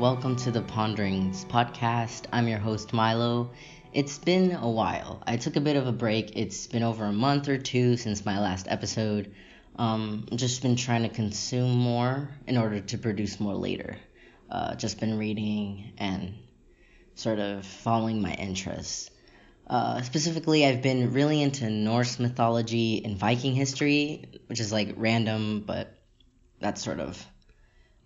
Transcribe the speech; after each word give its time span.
Welcome 0.00 0.36
to 0.36 0.50
the 0.50 0.62
Ponderings 0.62 1.44
podcast. 1.44 2.24
I'm 2.32 2.48
your 2.48 2.58
host, 2.58 2.94
Milo. 2.94 3.50
It's 3.92 4.16
been 4.16 4.52
a 4.52 4.70
while. 4.70 5.22
I 5.26 5.36
took 5.36 5.56
a 5.56 5.60
bit 5.60 5.76
of 5.76 5.86
a 5.86 5.92
break. 5.92 6.38
It's 6.38 6.66
been 6.66 6.82
over 6.82 7.04
a 7.04 7.12
month 7.12 7.50
or 7.50 7.58
two 7.58 7.98
since 7.98 8.24
my 8.24 8.40
last 8.40 8.66
episode. 8.66 9.34
Um, 9.76 10.26
just 10.34 10.62
been 10.62 10.76
trying 10.76 11.02
to 11.02 11.10
consume 11.10 11.72
more 11.72 12.30
in 12.46 12.56
order 12.56 12.80
to 12.80 12.96
produce 12.96 13.38
more 13.38 13.54
later. 13.54 13.98
Uh, 14.50 14.74
just 14.74 15.00
been 15.00 15.18
reading 15.18 15.92
and 15.98 16.32
sort 17.14 17.38
of 17.38 17.66
following 17.66 18.22
my 18.22 18.32
interests. 18.32 19.10
Uh, 19.66 20.00
specifically, 20.00 20.64
I've 20.64 20.80
been 20.80 21.12
really 21.12 21.42
into 21.42 21.68
Norse 21.68 22.18
mythology 22.18 23.04
and 23.04 23.18
Viking 23.18 23.54
history, 23.54 24.30
which 24.46 24.60
is 24.60 24.72
like 24.72 24.94
random, 24.96 25.62
but 25.66 25.94
that's 26.58 26.82
sort 26.82 27.00
of 27.00 27.22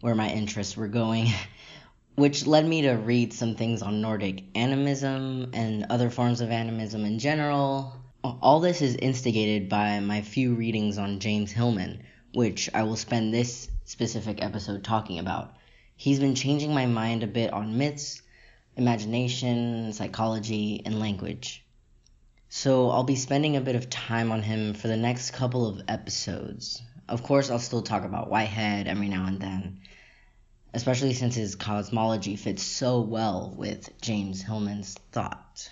where 0.04 0.14
my 0.14 0.28
interests 0.28 0.76
were 0.76 0.88
going, 0.88 1.28
which 2.16 2.46
led 2.46 2.66
me 2.66 2.82
to 2.82 2.92
read 2.92 3.32
some 3.32 3.56
things 3.56 3.82
on 3.82 4.00
Nordic 4.00 4.44
animism 4.54 5.50
and 5.52 5.86
other 5.90 6.10
forms 6.10 6.40
of 6.40 6.50
animism 6.50 7.04
in 7.04 7.18
general. 7.18 7.96
All 8.22 8.60
this 8.60 8.82
is 8.82 8.94
instigated 8.96 9.68
by 9.68 10.00
my 10.00 10.22
few 10.22 10.54
readings 10.54 10.96
on 10.96 11.18
James 11.18 11.50
Hillman, 11.50 12.02
which 12.32 12.70
I 12.72 12.84
will 12.84 12.96
spend 12.96 13.34
this 13.34 13.68
specific 13.84 14.42
episode 14.42 14.84
talking 14.84 15.18
about. 15.18 15.56
He's 15.96 16.20
been 16.20 16.34
changing 16.34 16.72
my 16.72 16.86
mind 16.86 17.22
a 17.22 17.26
bit 17.26 17.52
on 17.52 17.78
myths, 17.78 18.22
imagination, 18.76 19.92
psychology, 19.92 20.82
and 20.84 20.98
language. 20.98 21.64
So 22.48 22.90
I'll 22.90 23.04
be 23.04 23.16
spending 23.16 23.56
a 23.56 23.60
bit 23.60 23.76
of 23.76 23.90
time 23.90 24.30
on 24.30 24.42
him 24.42 24.74
for 24.74 24.88
the 24.88 24.96
next 24.96 25.32
couple 25.32 25.66
of 25.66 25.82
episodes. 25.88 26.80
Of 27.08 27.22
course, 27.22 27.50
I'll 27.50 27.58
still 27.58 27.82
talk 27.82 28.04
about 28.04 28.30
Whitehead 28.30 28.86
every 28.86 29.08
now 29.08 29.26
and 29.26 29.40
then, 29.40 29.80
especially 30.74 31.14
since 31.14 31.34
his 31.34 31.54
cosmology 31.54 32.36
fits 32.36 32.62
so 32.62 33.00
well 33.00 33.54
with 33.56 33.88
James 34.00 34.42
Hillman's 34.42 34.94
thought. 35.12 35.70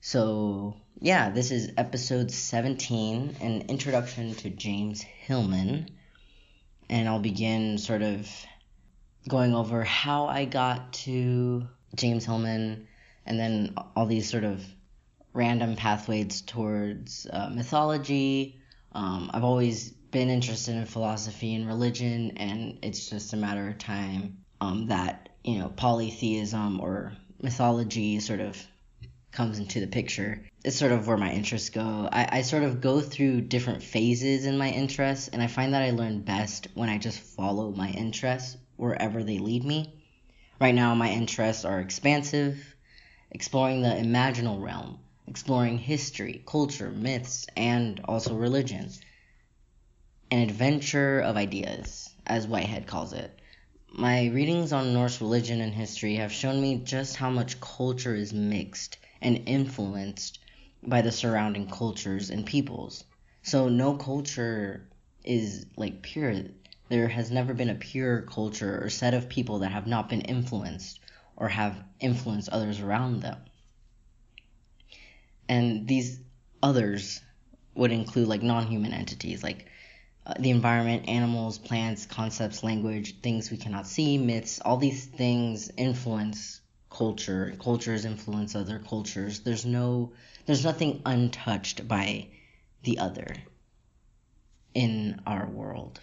So, 0.00 0.76
yeah, 1.00 1.30
this 1.30 1.50
is 1.50 1.72
episode 1.76 2.30
17, 2.30 3.36
an 3.40 3.62
introduction 3.62 4.34
to 4.36 4.50
James 4.50 5.02
Hillman. 5.02 5.90
And 6.88 7.08
I'll 7.08 7.18
begin 7.18 7.78
sort 7.78 8.02
of 8.02 8.30
going 9.28 9.52
over 9.52 9.82
how 9.82 10.26
I 10.26 10.44
got 10.44 10.92
to 10.92 11.66
James 11.96 12.24
Hillman 12.24 12.86
and 13.26 13.40
then 13.40 13.74
all 13.96 14.06
these 14.06 14.30
sort 14.30 14.44
of 14.44 14.64
random 15.32 15.74
pathways 15.74 16.42
towards 16.42 17.26
uh, 17.30 17.50
mythology. 17.52 18.60
Um, 18.92 19.30
I've 19.34 19.42
always 19.42 19.92
been 20.10 20.28
interested 20.28 20.76
in 20.76 20.86
philosophy 20.86 21.54
and 21.54 21.66
religion, 21.66 22.32
and 22.36 22.78
it's 22.82 23.08
just 23.10 23.32
a 23.32 23.36
matter 23.36 23.68
of 23.68 23.78
time 23.78 24.38
um, 24.60 24.86
that 24.88 25.28
you 25.44 25.58
know 25.58 25.68
polytheism 25.68 26.80
or 26.80 27.12
mythology 27.42 28.20
sort 28.20 28.40
of 28.40 28.56
comes 29.32 29.58
into 29.58 29.80
the 29.80 29.86
picture. 29.86 30.42
It's 30.64 30.76
sort 30.76 30.92
of 30.92 31.06
where 31.06 31.16
my 31.16 31.32
interests 31.32 31.70
go. 31.70 32.08
I, 32.10 32.38
I 32.38 32.42
sort 32.42 32.62
of 32.62 32.80
go 32.80 33.00
through 33.00 33.42
different 33.42 33.82
phases 33.82 34.46
in 34.46 34.56
my 34.56 34.70
interests, 34.70 35.28
and 35.28 35.42
I 35.42 35.46
find 35.46 35.74
that 35.74 35.82
I 35.82 35.90
learn 35.90 36.22
best 36.22 36.68
when 36.74 36.88
I 36.88 36.98
just 36.98 37.20
follow 37.20 37.70
my 37.70 37.90
interests 37.90 38.56
wherever 38.76 39.22
they 39.22 39.38
lead 39.38 39.64
me. 39.64 39.92
Right 40.60 40.74
now, 40.74 40.94
my 40.94 41.10
interests 41.10 41.64
are 41.64 41.80
expansive, 41.80 42.74
exploring 43.30 43.82
the 43.82 43.88
imaginal 43.90 44.62
realm, 44.62 45.00
exploring 45.26 45.78
history, 45.78 46.42
culture, 46.46 46.90
myths, 46.90 47.46
and 47.56 48.00
also 48.06 48.34
religion 48.34 48.90
an 50.36 50.42
adventure 50.42 51.20
of 51.20 51.34
ideas, 51.38 52.10
as 52.26 52.46
Whitehead 52.46 52.86
calls 52.86 53.14
it. 53.14 53.40
My 53.88 54.26
readings 54.26 54.70
on 54.70 54.92
Norse 54.92 55.22
religion 55.22 55.62
and 55.62 55.72
history 55.72 56.16
have 56.16 56.30
shown 56.30 56.60
me 56.60 56.76
just 56.76 57.16
how 57.16 57.30
much 57.30 57.58
culture 57.58 58.14
is 58.14 58.34
mixed 58.34 58.98
and 59.22 59.48
influenced 59.48 60.38
by 60.82 61.00
the 61.00 61.10
surrounding 61.10 61.70
cultures 61.70 62.28
and 62.28 62.44
peoples. 62.44 63.04
So 63.44 63.70
no 63.70 63.94
culture 63.94 64.90
is 65.24 65.64
like 65.78 66.02
pure. 66.02 66.34
There 66.90 67.08
has 67.08 67.30
never 67.30 67.54
been 67.54 67.70
a 67.70 67.74
pure 67.74 68.20
culture 68.20 68.84
or 68.84 68.90
set 68.90 69.14
of 69.14 69.30
people 69.30 69.60
that 69.60 69.72
have 69.72 69.86
not 69.86 70.10
been 70.10 70.20
influenced 70.20 71.00
or 71.34 71.48
have 71.48 71.82
influenced 71.98 72.50
others 72.50 72.80
around 72.80 73.22
them. 73.22 73.38
And 75.48 75.88
these 75.88 76.20
others 76.62 77.22
would 77.74 77.90
include 77.90 78.28
like 78.28 78.42
non-human 78.42 78.92
entities 78.92 79.42
like 79.42 79.68
the 80.38 80.50
environment, 80.50 81.08
animals, 81.08 81.58
plants, 81.58 82.06
concepts, 82.06 82.64
language, 82.64 83.20
things 83.20 83.50
we 83.50 83.56
cannot 83.56 83.86
see, 83.86 84.18
myths, 84.18 84.60
all 84.64 84.76
these 84.76 85.04
things 85.04 85.70
influence 85.76 86.60
culture. 86.90 87.54
Cultures 87.60 88.04
influence 88.04 88.54
other 88.54 88.78
cultures. 88.78 89.40
There's 89.40 89.66
no 89.66 90.12
there's 90.46 90.64
nothing 90.64 91.02
untouched 91.04 91.86
by 91.86 92.28
the 92.82 92.98
other 92.98 93.36
in 94.74 95.20
our 95.26 95.46
world. 95.46 96.00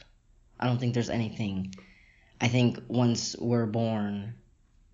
I 0.60 0.68
don't 0.68 0.80
think 0.80 0.94
there's 0.94 1.10
anything. 1.10 1.74
I 2.40 2.48
think 2.48 2.80
once 2.88 3.36
we're 3.38 3.66
born, 3.66 4.36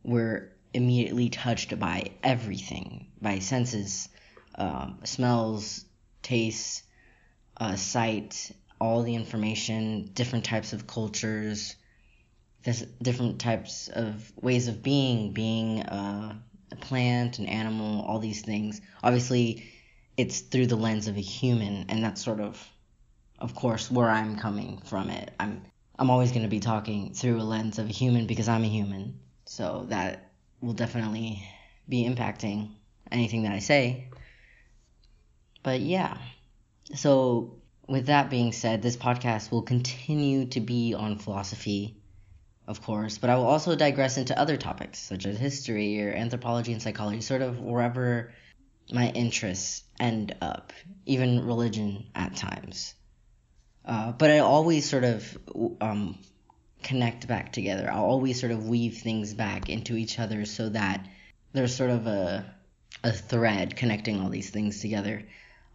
we're 0.04 0.52
immediately 0.74 1.30
touched 1.30 1.78
by 1.80 2.12
everything, 2.24 3.08
by 3.22 3.40
senses, 3.40 4.10
um, 4.56 5.00
smells, 5.04 5.86
tastes, 6.22 6.84
uh, 7.58 7.76
sight, 7.76 8.52
all 8.80 9.04
the 9.04 9.16
information, 9.16 10.10
different 10.14 10.46
types 10.46 10.74
of 10.74 10.88
cultures, 10.88 11.76
different 13.02 13.40
types 13.40 13.90
of 13.90 14.32
ways 14.42 14.68
of 14.68 14.84
being, 14.84 15.34
being 15.34 15.82
uh, 15.84 16.36
a 16.72 16.76
plant, 16.76 17.40
an 17.40 17.46
animal, 17.46 18.02
all 18.06 18.20
these 18.20 18.42
things. 18.42 18.82
Obviously, 19.04 19.70
it's 20.18 20.42
through 20.42 20.68
the 20.68 20.76
lens 20.76 21.08
of 21.08 21.18
a 21.18 21.22
human, 21.22 21.86
and 21.90 22.04
that's 22.04 22.24
sort 22.24 22.40
of, 22.40 22.66
of 23.40 23.56
course, 23.56 23.90
where 23.90 24.10
I'm 24.10 24.38
coming 24.38 24.82
from 24.86 25.10
it. 25.10 25.32
I'm 25.40 25.64
I'm 25.98 26.10
always 26.10 26.32
going 26.32 26.44
to 26.44 26.50
be 26.50 26.62
talking 26.62 27.14
through 27.14 27.42
a 27.42 27.44
lens 27.44 27.78
of 27.78 27.90
a 27.90 27.92
human 27.92 28.26
because 28.26 28.48
I'm 28.48 28.64
a 28.64 28.70
human, 28.70 29.20
so 29.46 29.86
that 29.90 30.32
will 30.62 30.74
definitely 30.74 31.44
be 31.90 32.06
impacting 32.06 32.70
anything 33.12 33.44
that 33.44 33.52
I 33.52 33.60
say. 33.60 34.10
But 35.62 35.82
yeah, 35.82 36.18
so 36.96 37.59
with 37.90 38.06
that 38.06 38.30
being 38.30 38.52
said, 38.52 38.82
this 38.82 38.96
podcast 38.96 39.52
will 39.52 39.64
continue 39.64 40.46
to 40.48 40.60
be 40.60 40.94
on 40.94 41.18
philosophy, 41.18 41.98
of 42.68 42.82
course, 42.84 43.18
but 43.18 43.30
I 43.30 43.36
will 43.36 43.48
also 43.48 43.76
digress 43.76 44.18
into 44.18 44.38
other 44.38 44.58
topics 44.58 45.00
such 45.00 45.26
as 45.26 45.38
history 45.38 46.02
or 46.02 46.14
anthropology 46.14 46.72
and 46.72 46.82
psychology, 46.82 47.22
sort 47.22 47.42
of 47.42 47.60
wherever 47.60 48.32
my 48.92 49.10
interests 49.10 49.84
end 50.00 50.36
up, 50.42 50.72
even 51.06 51.46
religion 51.46 52.06
at 52.14 52.36
times. 52.36 52.94
Uh, 53.84 54.12
but 54.12 54.30
I 54.30 54.40
always 54.40 54.88
sort 54.88 55.04
of 55.04 55.38
um, 55.82 56.18
connect 56.84 57.28
back 57.28 57.52
together. 57.52 57.90
I'll 57.92 58.06
always 58.06 58.40
sort 58.40 58.52
of 58.52 58.68
weave 58.68 59.00
things 59.00 59.34
back 59.34 59.68
into 59.68 59.96
each 59.96 60.20
other 60.20 60.46
so 60.46 60.70
that 60.70 61.08
there's 61.54 61.76
sort 61.76 61.90
of 61.90 62.06
a 62.06 62.46
a 63.04 63.12
thread 63.12 63.76
connecting 63.76 64.20
all 64.20 64.30
these 64.30 64.50
things 64.50 64.82
together. 64.82 65.24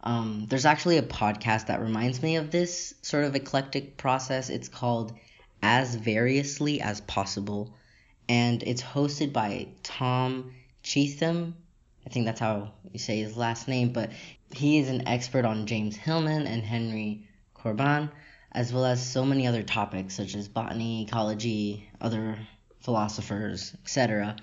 Um, 0.05 0.45
there's 0.47 0.65
actually 0.65 0.97
a 0.97 1.03
podcast 1.03 1.67
that 1.67 1.81
reminds 1.81 2.21
me 2.21 2.35
of 2.35 2.51
this 2.51 2.93
sort 3.01 3.23
of 3.23 3.35
eclectic 3.35 3.97
process. 3.97 4.51
It's 4.51 4.69
called 4.69 5.17
As 5.63 5.95
Variously 5.95 6.79
as 6.79 7.01
Possible, 7.01 7.73
and 8.29 8.61
it's 8.61 8.83
hosted 8.83 9.33
by 9.33 9.69
Tom 9.81 10.53
Cheetham. 10.83 11.53
I 12.05 12.09
think 12.11 12.27
that's 12.27 12.39
how 12.39 12.71
you 12.93 12.99
say 12.99 13.17
his 13.17 13.35
last 13.35 13.67
name, 13.67 13.93
but 13.93 14.11
he 14.53 14.77
is 14.77 14.89
an 14.89 15.07
expert 15.07 15.43
on 15.43 15.65
James 15.65 15.95
Hillman 15.95 16.45
and 16.45 16.61
Henry 16.61 17.27
Corbin, 17.55 18.11
as 18.51 18.71
well 18.71 18.85
as 18.85 19.03
so 19.03 19.25
many 19.25 19.47
other 19.47 19.63
topics 19.63 20.13
such 20.13 20.35
as 20.35 20.47
botany, 20.47 21.01
ecology, 21.01 21.89
other 21.99 22.37
philosophers, 22.81 23.75
etc. 23.83 24.35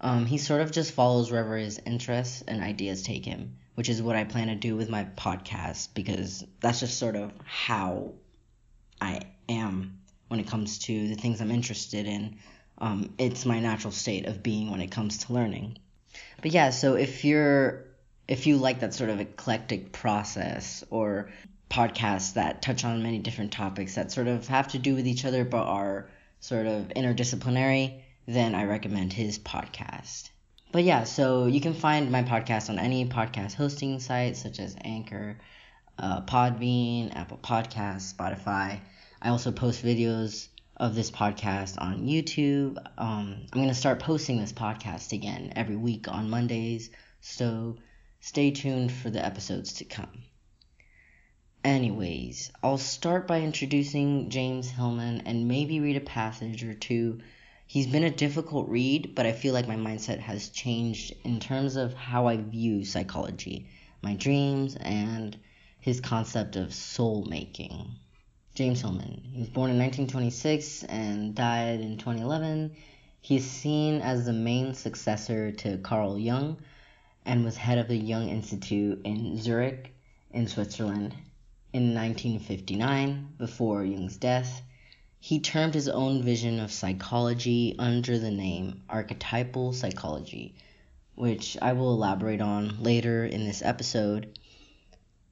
Um, 0.00 0.26
he 0.26 0.38
sort 0.38 0.60
of 0.60 0.72
just 0.72 0.90
follows 0.90 1.30
wherever 1.30 1.56
his 1.56 1.78
interests 1.86 2.42
and 2.48 2.60
ideas 2.60 3.04
take 3.04 3.24
him 3.24 3.58
which 3.74 3.88
is 3.88 4.02
what 4.02 4.16
I 4.16 4.24
plan 4.24 4.48
to 4.48 4.54
do 4.54 4.76
with 4.76 4.88
my 4.88 5.04
podcast 5.16 5.88
because 5.94 6.44
that's 6.60 6.80
just 6.80 6.98
sort 6.98 7.16
of 7.16 7.32
how 7.44 8.12
I 9.00 9.22
am 9.48 9.98
when 10.28 10.40
it 10.40 10.48
comes 10.48 10.78
to 10.80 11.08
the 11.08 11.14
things 11.14 11.40
I'm 11.40 11.50
interested 11.50 12.06
in. 12.06 12.36
Um, 12.78 13.14
it's 13.18 13.46
my 13.46 13.60
natural 13.60 13.92
state 13.92 14.26
of 14.26 14.42
being 14.42 14.70
when 14.70 14.80
it 14.80 14.90
comes 14.90 15.18
to 15.18 15.32
learning. 15.32 15.78
But 16.40 16.52
yeah, 16.52 16.70
so 16.70 16.94
if 16.94 17.24
you're 17.24 17.84
if 18.28 18.46
you 18.46 18.56
like 18.56 18.80
that 18.80 18.94
sort 18.94 19.10
of 19.10 19.20
eclectic 19.20 19.92
process 19.92 20.84
or 20.90 21.30
podcasts 21.70 22.34
that 22.34 22.62
touch 22.62 22.84
on 22.84 23.02
many 23.02 23.18
different 23.18 23.52
topics 23.52 23.94
that 23.94 24.12
sort 24.12 24.28
of 24.28 24.46
have 24.48 24.68
to 24.68 24.78
do 24.78 24.94
with 24.94 25.06
each 25.06 25.24
other 25.24 25.44
but 25.44 25.66
are 25.66 26.08
sort 26.40 26.66
of 26.66 26.88
interdisciplinary, 26.88 28.00
then 28.26 28.54
I 28.54 28.64
recommend 28.64 29.12
his 29.12 29.38
podcast. 29.38 30.30
But 30.72 30.84
yeah, 30.84 31.04
so 31.04 31.44
you 31.44 31.60
can 31.60 31.74
find 31.74 32.10
my 32.10 32.22
podcast 32.22 32.70
on 32.70 32.78
any 32.78 33.04
podcast 33.06 33.52
hosting 33.52 34.00
site 34.00 34.38
such 34.38 34.58
as 34.58 34.74
Anchor, 34.82 35.38
uh, 35.98 36.22
Podbean, 36.22 37.14
Apple 37.14 37.38
Podcasts, 37.42 38.14
Spotify. 38.14 38.80
I 39.20 39.28
also 39.28 39.52
post 39.52 39.84
videos 39.84 40.48
of 40.78 40.94
this 40.94 41.10
podcast 41.10 41.78
on 41.78 42.06
YouTube. 42.06 42.78
Um, 42.96 43.36
I'm 43.42 43.46
going 43.52 43.68
to 43.68 43.74
start 43.74 44.00
posting 44.00 44.40
this 44.40 44.54
podcast 44.54 45.12
again 45.12 45.52
every 45.56 45.76
week 45.76 46.08
on 46.08 46.30
Mondays, 46.30 46.88
so 47.20 47.76
stay 48.20 48.50
tuned 48.50 48.90
for 48.90 49.10
the 49.10 49.24
episodes 49.24 49.74
to 49.74 49.84
come. 49.84 50.24
Anyways, 51.62 52.50
I'll 52.62 52.78
start 52.78 53.28
by 53.28 53.42
introducing 53.42 54.30
James 54.30 54.70
Hillman 54.70 55.20
and 55.26 55.46
maybe 55.46 55.80
read 55.80 55.96
a 55.96 56.00
passage 56.00 56.64
or 56.64 56.72
two. 56.72 57.20
He's 57.72 57.86
been 57.86 58.04
a 58.04 58.10
difficult 58.10 58.68
read, 58.68 59.14
but 59.14 59.24
I 59.24 59.32
feel 59.32 59.54
like 59.54 59.66
my 59.66 59.76
mindset 59.76 60.18
has 60.18 60.50
changed 60.50 61.14
in 61.24 61.40
terms 61.40 61.76
of 61.76 61.94
how 61.94 62.26
I 62.26 62.36
view 62.36 62.84
psychology, 62.84 63.66
my 64.02 64.12
dreams, 64.14 64.76
and 64.76 65.34
his 65.80 65.98
concept 65.98 66.56
of 66.56 66.74
soul 66.74 67.24
making. 67.30 67.92
James 68.54 68.82
Hillman. 68.82 69.22
He 69.32 69.38
was 69.38 69.48
born 69.48 69.70
in 69.70 69.78
1926 69.78 70.82
and 70.84 71.34
died 71.34 71.80
in 71.80 71.96
2011. 71.96 72.76
He's 73.22 73.50
seen 73.50 74.02
as 74.02 74.26
the 74.26 74.34
main 74.34 74.74
successor 74.74 75.50
to 75.52 75.78
Carl 75.78 76.18
Jung 76.18 76.58
and 77.24 77.42
was 77.42 77.56
head 77.56 77.78
of 77.78 77.88
the 77.88 77.96
Jung 77.96 78.28
Institute 78.28 79.00
in 79.06 79.38
Zurich, 79.38 79.94
in 80.30 80.46
Switzerland, 80.46 81.14
in 81.72 81.94
1959, 81.94 83.28
before 83.38 83.82
Jung's 83.82 84.18
death. 84.18 84.60
He 85.24 85.38
termed 85.38 85.74
his 85.74 85.86
own 85.86 86.24
vision 86.24 86.58
of 86.58 86.72
psychology 86.72 87.76
under 87.78 88.18
the 88.18 88.32
name 88.32 88.82
archetypal 88.88 89.72
psychology, 89.72 90.56
which 91.14 91.56
I 91.62 91.74
will 91.74 91.94
elaborate 91.94 92.40
on 92.40 92.82
later 92.82 93.24
in 93.24 93.46
this 93.46 93.62
episode 93.62 94.36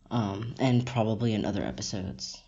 um, 0.09 0.55
and 0.61 0.87
probably 0.87 1.35
in 1.35 1.45
other 1.45 1.65
episodes 1.65 2.41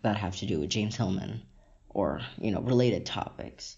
that 0.00 0.16
have 0.16 0.36
to 0.36 0.46
do 0.46 0.60
with 0.60 0.70
James 0.70 0.96
Hillman 0.96 1.42
or, 1.90 2.22
you 2.40 2.52
know, 2.52 2.62
related 2.62 3.04
topics. 3.04 3.76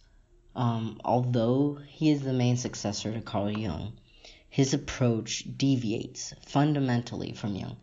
Um, 0.54 1.00
although 1.04 1.80
he 1.88 2.12
is 2.12 2.22
the 2.22 2.32
main 2.32 2.56
successor 2.56 3.12
to 3.12 3.20
Carl 3.20 3.50
Jung, 3.50 3.94
his 4.48 4.72
approach 4.72 5.42
deviates 5.56 6.32
fundamentally 6.46 7.32
from 7.32 7.56
Jung. 7.56 7.76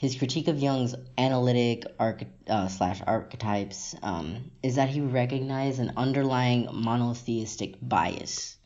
His 0.00 0.16
critique 0.16 0.48
of 0.48 0.58
Jung's 0.58 0.94
analytic 1.18 1.84
arch- 1.98 2.24
uh, 2.46 2.68
slash 2.68 3.02
archetypes 3.06 3.94
um, 4.02 4.50
is 4.62 4.76
that 4.76 4.88
he 4.88 5.02
recognized 5.02 5.78
an 5.78 5.92
underlying 5.94 6.68
monotheistic 6.72 7.76
bias 7.82 8.56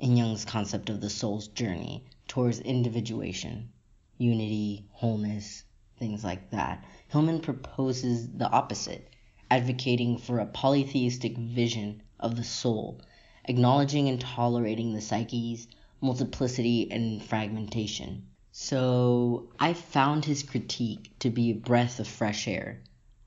in 0.00 0.16
Jung's 0.16 0.44
concept 0.44 0.90
of 0.90 1.00
the 1.00 1.08
soul's 1.08 1.46
journey 1.46 2.06
towards 2.26 2.58
individuation, 2.58 3.70
unity, 4.18 4.84
wholeness, 4.90 5.62
things 5.96 6.24
like 6.24 6.50
that. 6.50 6.84
Hillman 7.06 7.38
proposes 7.40 8.28
the 8.28 8.50
opposite, 8.50 9.10
advocating 9.48 10.18
for 10.18 10.40
a 10.40 10.46
polytheistic 10.46 11.38
vision 11.38 12.02
of 12.18 12.34
the 12.34 12.42
soul, 12.42 13.00
acknowledging 13.44 14.08
and 14.08 14.20
tolerating 14.20 14.92
the 14.92 15.00
psyche's 15.00 15.68
multiplicity 16.00 16.90
and 16.90 17.22
fragmentation. 17.22 18.26
So 18.62 19.48
I 19.58 19.72
found 19.72 20.26
his 20.26 20.42
critique 20.42 21.18
to 21.20 21.30
be 21.30 21.50
a 21.50 21.54
breath 21.54 21.98
of 21.98 22.06
fresh 22.06 22.46
air 22.46 22.82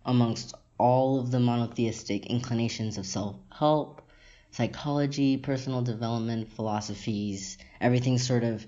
amongst 0.06 0.54
all 0.78 1.20
of 1.20 1.32
the 1.32 1.40
monotheistic 1.40 2.28
inclinations 2.28 3.00
of 3.00 3.08
self 3.08 3.38
help, 3.52 4.04
psychology, 4.52 5.38
personal 5.38 5.82
development, 5.82 6.54
philosophies, 6.54 7.58
everything 7.82 8.20
sort 8.20 8.44
of 8.44 8.64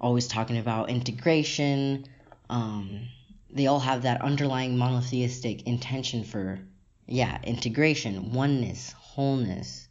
always 0.00 0.26
talking 0.26 0.58
about 0.58 0.90
integration, 0.90 2.04
um, 2.50 3.08
they 3.48 3.68
all 3.68 3.80
have 3.80 4.02
that 4.02 4.20
underlying 4.20 4.76
monotheistic 4.76 5.68
intention 5.68 6.24
for, 6.24 6.58
yeah, 7.06 7.38
integration, 7.44 8.32
oneness, 8.32 8.90
wholeness. 8.90 9.87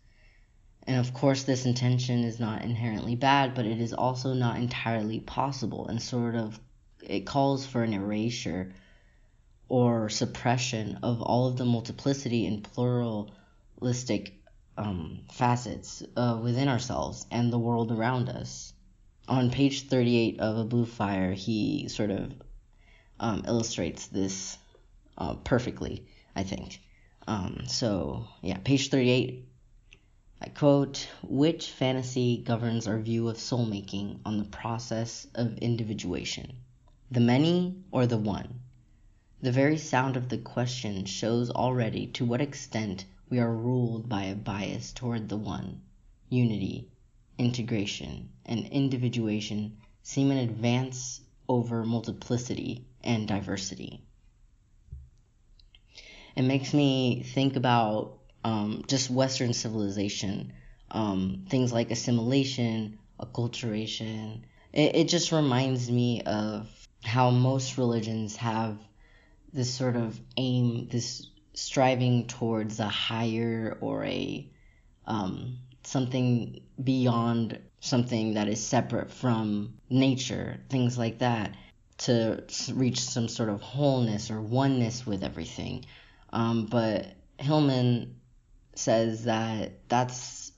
And 0.87 0.97
of 0.97 1.13
course, 1.13 1.43
this 1.43 1.65
intention 1.65 2.23
is 2.23 2.39
not 2.39 2.63
inherently 2.63 3.15
bad, 3.15 3.53
but 3.53 3.65
it 3.65 3.81
is 3.81 3.93
also 3.93 4.33
not 4.33 4.57
entirely 4.57 5.19
possible 5.19 5.87
and 5.87 6.01
sort 6.01 6.35
of 6.35 6.57
it 7.03 7.25
calls 7.25 7.65
for 7.65 7.83
an 7.83 7.93
erasure 7.93 8.73
or 9.69 10.07
suppression 10.07 10.99
of 11.03 11.21
all 11.21 11.47
of 11.47 11.57
the 11.57 11.65
multiplicity 11.65 12.45
and 12.45 12.63
pluralistic 12.63 14.33
um, 14.77 15.19
facets 15.31 16.03
uh, 16.15 16.39
within 16.41 16.69
ourselves 16.69 17.25
and 17.31 17.51
the 17.51 17.59
world 17.59 17.91
around 17.91 18.29
us. 18.29 18.73
On 19.27 19.51
page 19.51 19.87
38 19.87 20.39
of 20.39 20.57
A 20.57 20.63
Blue 20.63 20.85
Fire, 20.85 21.33
he 21.33 21.89
sort 21.89 22.11
of 22.11 22.33
um, 23.19 23.43
illustrates 23.45 24.07
this 24.07 24.57
uh, 25.17 25.33
perfectly, 25.33 26.05
I 26.33 26.43
think. 26.43 26.79
Um, 27.27 27.63
so, 27.67 28.25
yeah, 28.41 28.57
page 28.63 28.89
38. 28.89 29.46
I 30.39 30.49
quote, 30.49 31.09
which 31.23 31.71
fantasy 31.71 32.37
governs 32.37 32.85
our 32.85 32.99
view 32.99 33.27
of 33.27 33.39
soul 33.39 33.65
making 33.65 34.19
on 34.23 34.37
the 34.37 34.43
process 34.43 35.25
of 35.33 35.57
individuation? 35.57 36.57
The 37.09 37.19
many 37.19 37.75
or 37.91 38.05
the 38.05 38.19
one? 38.19 38.59
The 39.41 39.51
very 39.51 39.79
sound 39.79 40.15
of 40.15 40.29
the 40.29 40.37
question 40.37 41.05
shows 41.05 41.49
already 41.49 42.05
to 42.13 42.25
what 42.25 42.39
extent 42.39 43.05
we 43.29 43.39
are 43.39 43.51
ruled 43.51 44.07
by 44.07 44.25
a 44.25 44.35
bias 44.35 44.93
toward 44.93 45.27
the 45.27 45.37
one. 45.37 45.81
Unity, 46.29 46.91
integration, 47.39 48.29
and 48.45 48.67
individuation 48.67 49.77
seem 50.03 50.29
an 50.29 50.37
advance 50.37 51.21
over 51.49 51.83
multiplicity 51.83 52.85
and 53.03 53.27
diversity. 53.27 54.01
It 56.35 56.43
makes 56.43 56.75
me 56.75 57.23
think 57.23 57.55
about 57.55 58.16
um, 58.43 58.83
just 58.87 59.09
Western 59.09 59.53
civilization, 59.53 60.53
um, 60.91 61.45
things 61.49 61.73
like 61.73 61.91
assimilation, 61.91 62.99
acculturation. 63.19 64.41
It, 64.73 64.95
it 64.95 65.07
just 65.07 65.31
reminds 65.31 65.89
me 65.89 66.21
of 66.21 66.69
how 67.03 67.29
most 67.29 67.77
religions 67.77 68.35
have 68.37 68.77
this 69.53 69.73
sort 69.73 69.95
of 69.95 70.19
aim, 70.37 70.87
this 70.89 71.27
striving 71.53 72.27
towards 72.27 72.79
a 72.79 72.87
higher 72.87 73.77
or 73.81 74.03
a 74.06 74.49
um, 75.06 75.57
something 75.83 76.61
beyond 76.83 77.59
something 77.79 78.33
that 78.33 78.47
is 78.47 78.63
separate 78.63 79.11
from 79.11 79.73
nature, 79.89 80.59
things 80.69 80.97
like 80.97 81.19
that 81.19 81.56
to 81.97 82.44
reach 82.73 82.99
some 82.99 83.27
sort 83.27 83.49
of 83.49 83.61
wholeness 83.61 84.29
or 84.29 84.41
oneness 84.41 85.06
with 85.06 85.23
everything. 85.23 85.85
Um, 86.31 86.65
but 86.65 87.07
Hillman 87.39 88.15
says 88.77 89.25
that 89.25 89.87
that's 89.89 90.51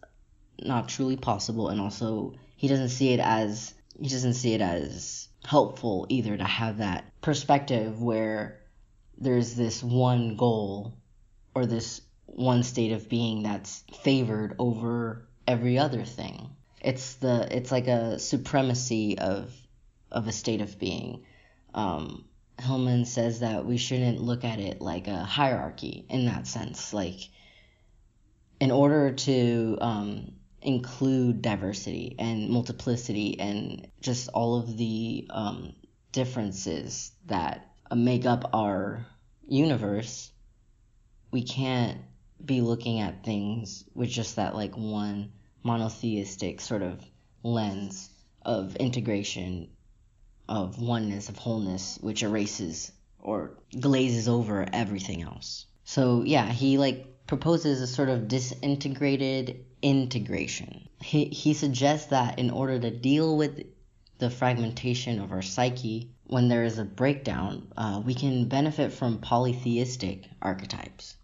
not 0.59 0.89
truly 0.89 1.17
possible, 1.17 1.69
and 1.69 1.79
also 1.79 2.33
he 2.55 2.67
doesn't 2.67 2.89
see 2.89 3.13
it 3.13 3.19
as 3.19 3.73
he 3.99 4.09
doesn't 4.09 4.33
see 4.33 4.53
it 4.53 4.61
as 4.61 5.27
helpful 5.43 6.05
either 6.09 6.35
to 6.35 6.43
have 6.43 6.77
that 6.77 7.05
perspective 7.21 8.01
where 8.01 8.59
there's 9.17 9.55
this 9.55 9.83
one 9.83 10.35
goal 10.35 10.93
or 11.55 11.65
this 11.65 12.01
one 12.25 12.63
state 12.63 12.91
of 12.91 13.09
being 13.09 13.43
that's 13.43 13.83
favored 14.03 14.55
over 14.59 15.27
every 15.47 15.77
other 15.77 16.05
thing. 16.05 16.49
It's 16.81 17.15
the 17.15 17.47
it's 17.55 17.71
like 17.71 17.87
a 17.87 18.19
supremacy 18.19 19.17
of 19.17 19.53
of 20.11 20.27
a 20.27 20.31
state 20.31 20.61
of 20.61 20.79
being 20.79 21.23
um, 21.73 22.25
Hillman 22.59 23.05
says 23.05 23.39
that 23.39 23.65
we 23.65 23.77
shouldn't 23.77 24.21
look 24.21 24.43
at 24.43 24.59
it 24.59 24.81
like 24.81 25.07
a 25.07 25.23
hierarchy 25.23 26.05
in 26.09 26.25
that 26.25 26.47
sense. 26.47 26.93
Like, 26.93 27.19
in 28.59 28.71
order 28.71 29.11
to 29.11 29.77
um, 29.81 30.31
include 30.61 31.41
diversity 31.41 32.15
and 32.19 32.49
multiplicity 32.49 33.39
and 33.39 33.87
just 34.01 34.29
all 34.29 34.59
of 34.59 34.77
the 34.77 35.27
um, 35.29 35.73
differences 36.11 37.11
that 37.27 37.67
make 37.95 38.25
up 38.25 38.49
our 38.53 39.05
universe, 39.47 40.31
we 41.31 41.43
can't 41.43 41.99
be 42.43 42.61
looking 42.61 42.99
at 42.99 43.23
things 43.23 43.83
with 43.93 44.09
just 44.09 44.35
that 44.37 44.55
like 44.55 44.75
one 44.77 45.31
monotheistic 45.63 46.61
sort 46.61 46.81
of 46.81 47.03
lens 47.43 48.09
of 48.43 48.75
integration 48.77 49.69
of 50.47 50.81
oneness, 50.81 51.29
of 51.29 51.37
wholeness, 51.37 51.97
which 52.01 52.23
erases 52.23 52.91
or 53.19 53.57
glazes 53.79 54.27
over 54.27 54.65
everything 54.73 55.21
else. 55.21 55.65
So 55.83 56.23
yeah, 56.23 56.51
he 56.51 56.77
like 56.77 57.05
proposes 57.29 57.79
a 57.79 57.85
sort 57.85 58.09
of 58.09 58.27
disintegrated 58.27 59.63
integration. 59.83 60.89
He 60.99 61.25
he 61.25 61.53
suggests 61.53 62.07
that 62.07 62.39
in 62.39 62.49
order 62.49 62.79
to 62.79 62.89
deal 62.89 63.37
with 63.37 63.67
the 64.17 64.31
fragmentation 64.31 65.19
of 65.19 65.31
our 65.31 65.43
psyche, 65.43 66.09
when 66.25 66.47
there 66.47 66.63
is 66.63 66.79
a 66.79 66.83
breakdown, 66.83 67.71
uh, 67.77 68.01
we 68.03 68.15
can 68.15 68.49
benefit 68.49 68.91
from 68.91 69.19
polytheistic 69.19 70.27
archetypes, 70.41 71.17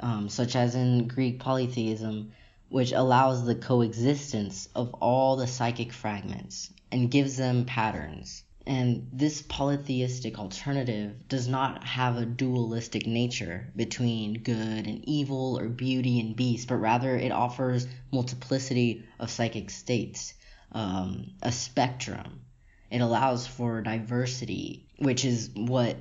um, 0.00 0.28
such 0.28 0.54
as 0.56 0.74
in 0.74 1.08
Greek 1.08 1.40
polytheism, 1.40 2.32
which 2.68 2.92
allows 2.92 3.42
the 3.42 3.54
coexistence 3.54 4.68
of 4.74 4.92
all 5.00 5.36
the 5.36 5.46
psychic 5.46 5.90
fragments 5.90 6.70
and 6.92 7.10
gives 7.10 7.38
them 7.38 7.64
patterns 7.64 8.42
And 8.66 9.08
this 9.12 9.42
polytheistic 9.42 10.38
alternative 10.38 11.28
does 11.28 11.48
not 11.48 11.82
have 11.82 12.16
a 12.16 12.26
dualistic 12.26 13.06
nature 13.06 13.72
between 13.74 14.42
good 14.42 14.86
and 14.86 15.04
evil 15.08 15.58
or 15.58 15.68
beauty 15.68 16.20
and 16.20 16.36
beast, 16.36 16.68
but 16.68 16.76
rather 16.76 17.16
it 17.16 17.32
offers 17.32 17.86
multiplicity 18.12 19.04
of 19.18 19.30
psychic 19.30 19.70
states, 19.70 20.34
um, 20.72 21.32
a 21.42 21.50
spectrum. 21.50 22.42
It 22.90 23.00
allows 23.00 23.46
for 23.46 23.80
diversity, 23.82 24.86
which 24.98 25.24
is 25.24 25.50
what 25.54 25.96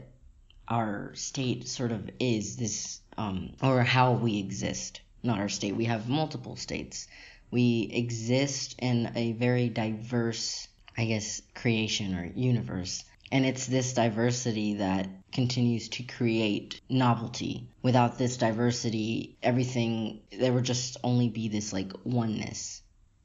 our 0.68 1.14
state 1.16 1.68
sort 1.68 1.92
of 1.92 2.10
is 2.20 2.58
this, 2.58 3.02
um, 3.18 3.54
or 3.62 3.84
how 3.84 4.14
we 4.14 4.38
exist. 4.40 5.02
Not 5.24 5.40
our 5.40 5.50
state. 5.50 5.76
We 5.76 5.86
have 5.86 6.08
multiple 6.08 6.56
states. 6.56 7.08
We 7.52 7.90
exist 7.92 8.76
in 8.80 9.12
a 9.16 9.34
very 9.34 9.70
diverse 9.70 10.69
I 11.00 11.06
guess, 11.06 11.42
creation 11.56 12.14
or 12.14 12.26
universe. 12.26 13.06
And 13.32 13.46
it's 13.46 13.68
this 13.68 13.94
diversity 13.94 14.74
that 14.76 15.08
continues 15.32 15.88
to 15.90 16.04
create 16.04 16.82
novelty. 16.90 17.70
Without 17.82 18.18
this 18.18 18.36
diversity, 18.36 19.38
everything, 19.42 20.20
there 20.38 20.52
would 20.52 20.66
just 20.66 20.98
only 21.02 21.30
be 21.30 21.48
this 21.48 21.72
like 21.72 21.94
oneness. 22.04 22.82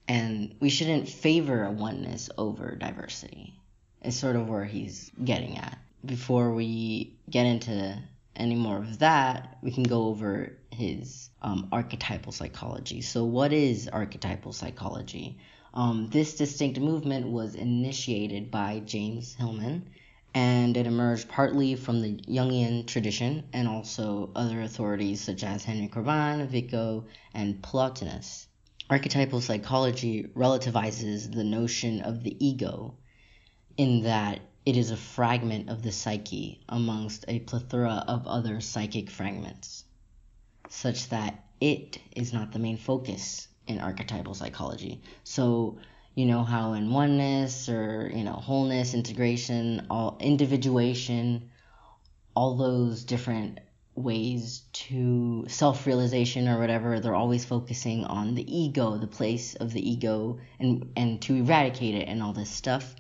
And 0.07 0.55
we 0.61 0.71
shouldn't 0.71 1.09
favor 1.09 1.65
a 1.65 1.73
oneness 1.73 2.31
over 2.39 2.77
diversity. 2.77 3.59
is 4.03 4.17
sort 4.17 4.37
of 4.37 4.49
where 4.49 4.65
he's 4.65 5.11
getting 5.25 5.59
at. 5.59 5.77
Before 6.05 6.55
we 6.55 7.17
get 7.29 7.45
into 7.45 8.01
any 8.37 8.55
more 8.55 8.77
of 8.77 9.01
that, 9.01 9.59
we 9.63 9.73
can 9.73 9.83
go 9.83 10.05
over 10.05 10.57
his 10.71 11.29
um, 11.43 11.71
archetypal 11.73 12.31
psychology. 12.31 13.01
So, 13.01 13.25
what 13.25 13.53
is 13.53 13.89
archetypal 13.89 14.53
psychology? 14.53 15.39
Um, 15.77 16.09
this 16.09 16.37
distinct 16.37 16.79
movement 16.79 17.27
was 17.27 17.57
initiated 17.57 18.49
by 18.49 18.79
James 18.79 19.35
Hillman, 19.35 19.91
and 20.33 20.77
it 20.77 20.87
emerged 20.87 21.29
partly 21.29 21.75
from 21.75 22.01
the 22.01 22.13
Jungian 22.29 22.87
tradition 22.87 23.43
and 23.53 23.67
also 23.67 24.31
other 24.37 24.63
authorities 24.63 25.21
such 25.21 25.43
as 25.43 25.65
Henry 25.65 25.89
Corbin, 25.89 26.47
Vico, 26.47 27.07
and 27.35 27.61
Plotinus. 27.61 28.47
Archetypal 28.89 29.41
psychology 29.41 30.29
relativizes 30.37 31.35
the 31.35 31.43
notion 31.43 32.03
of 32.03 32.23
the 32.23 32.37
ego 32.47 32.95
in 33.77 34.05
that 34.05 34.39
it 34.65 34.77
is 34.77 34.93
a 34.93 34.97
fragment 34.97 35.71
of 35.71 35.83
the 35.83 35.91
psyche 35.91 36.61
amongst 36.69 37.25
a 37.27 37.41
plethora 37.41 38.05
of 38.07 38.29
other 38.29 38.61
psychic 38.61 39.11
fragments, 39.11 39.85
such 40.69 41.09
that 41.09 41.45
it 41.61 41.99
is 42.15 42.33
not 42.33 42.53
the 42.53 42.61
main 42.61 42.77
focus 42.77 43.49
in 43.67 43.81
archetypal 43.81 44.35
psychology. 44.35 45.01
So, 45.25 45.79
you 46.15 46.27
know 46.27 46.45
how 46.45 46.75
in 46.75 46.91
oneness 46.91 47.69
or, 47.69 48.11
you 48.15 48.23
know, 48.23 48.35
wholeness, 48.35 48.95
integration, 48.95 49.87
all 49.91 50.17
individuation, 50.21 51.51
all 52.37 52.57
those 52.57 53.05
different 53.05 53.61
ways 53.97 54.63
to 54.73 55.45
self-realization 55.49 56.49
or 56.49 56.59
whatever 56.59 56.99
they're 56.99 57.15
always 57.15 57.45
focusing 57.45 58.05
on 58.05 58.35
the 58.35 58.57
ego 58.57 58.97
the 58.97 59.07
place 59.07 59.55
of 59.55 59.73
the 59.73 59.89
ego 59.89 60.39
and 60.59 60.91
and 60.97 61.23
to 61.23 61.37
eradicate 61.37 61.95
it 61.95 62.09
and 62.09 62.21
all 62.21 62.33
this 62.33 62.51
stuff 62.51 62.97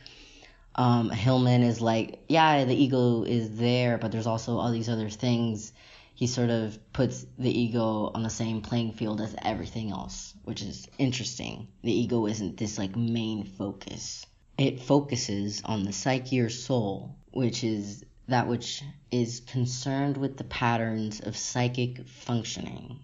um, 0.77 1.11
hillman 1.11 1.63
is 1.63 1.81
like 1.81 2.21
yeah 2.29 2.65
the 2.65 2.75
ego 2.75 3.25
is 3.25 3.57
there 3.57 3.99
but 3.99 4.13
there's 4.13 4.29
also 4.29 4.57
all 4.59 4.71
these 4.71 4.89
other 4.89 5.11
things 5.11 5.73
he 6.15 6.29
sort 6.29 6.51
of 6.51 6.79
puts 6.93 7.27
the 7.39 7.51
ego 7.51 8.11
on 8.15 8.23
the 8.23 8.31
same 8.31 8.63
playing 8.63 8.93
field 8.93 9.21
as 9.21 9.35
everything 9.43 9.91
else, 9.91 10.33
which 10.45 10.63
is 10.63 10.89
interesting. 10.97 11.69
The 11.83 11.93
ego 11.93 12.27
isn't 12.27 12.57
this 12.57 12.79
like 12.79 12.97
main 12.97 13.45
focus. 13.45 14.25
It 14.57 14.81
focuses 14.81 15.63
on 15.65 15.83
the 15.83 15.93
psyche 15.93 16.41
or 16.41 16.51
soul, 16.51 17.17
which 17.33 17.65
is 17.65 18.05
that 18.29 18.47
which 18.47 18.83
is 19.11 19.41
concerned 19.41 20.17
with 20.17 20.37
the 20.37 20.45
patterns 20.45 21.21
of 21.21 21.37
psychic 21.37 22.07
functioning. 22.07 23.01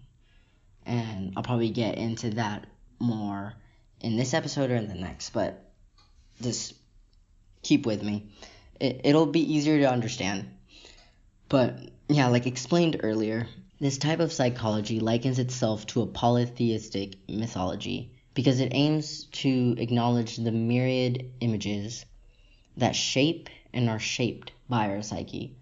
And 0.85 1.33
I'll 1.35 1.43
probably 1.43 1.69
get 1.69 1.97
into 1.97 2.31
that 2.31 2.65
more 2.97 3.53
in 3.99 4.15
this 4.15 4.33
episode 4.33 4.71
or 4.71 4.75
in 4.75 4.87
the 4.87 4.95
next, 4.95 5.31
but 5.31 5.71
just 6.41 6.73
keep 7.61 7.85
with 7.85 8.01
me. 8.01 8.31
It, 8.79 9.01
it'll 9.03 9.27
be 9.27 9.53
easier 9.53 9.79
to 9.79 9.91
understand. 9.91 10.49
But 11.49 11.77
yeah, 12.15 12.27
like 12.27 12.45
explained 12.45 12.99
earlier, 13.03 13.47
this 13.79 13.97
type 13.97 14.19
of 14.19 14.33
psychology 14.33 14.99
likens 14.99 15.39
itself 15.39 15.85
to 15.87 16.01
a 16.01 16.07
polytheistic 16.07 17.15
mythology 17.29 18.11
because 18.33 18.59
it 18.59 18.73
aims 18.73 19.25
to 19.25 19.75
acknowledge 19.77 20.35
the 20.35 20.51
myriad 20.51 21.31
images 21.39 22.05
that 22.75 22.95
shape 22.95 23.49
and 23.73 23.89
are 23.89 23.99
shaped 23.99 24.51
by 24.67 24.89
our 24.89 25.01
psyche. 25.01 25.55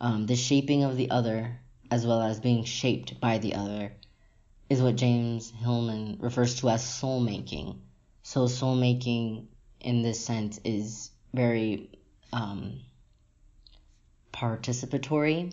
Um, 0.00 0.26
the 0.26 0.36
shaping 0.36 0.84
of 0.84 0.96
the 0.96 1.10
other, 1.10 1.58
as 1.90 2.06
well 2.06 2.22
as 2.22 2.38
being 2.40 2.64
shaped 2.64 3.20
by 3.20 3.38
the 3.38 3.54
other, 3.54 3.92
is 4.68 4.80
what 4.80 4.96
James 4.96 5.50
Hillman 5.50 6.18
refers 6.20 6.60
to 6.60 6.70
as 6.70 6.86
soul 6.86 7.18
making. 7.18 7.80
So, 8.22 8.46
soul 8.46 8.76
making 8.76 9.48
in 9.80 10.02
this 10.02 10.24
sense 10.24 10.60
is 10.64 11.10
very 11.34 11.90
um, 12.32 12.80
participatory 14.32 15.52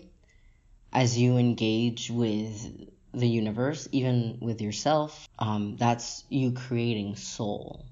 as 0.92 1.18
you 1.18 1.36
engage 1.36 2.10
with 2.10 2.88
the 3.12 3.28
universe, 3.28 3.88
even 3.92 4.38
with 4.40 4.60
yourself, 4.60 5.28
um, 5.38 5.76
that's 5.76 6.24
you 6.28 6.52
creating 6.52 7.16
soul 7.16 7.86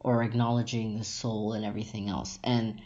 or 0.00 0.22
acknowledging 0.22 0.98
the 0.98 1.04
soul 1.04 1.52
and 1.52 1.64
everything 1.64 2.08
else. 2.08 2.38
And 2.44 2.80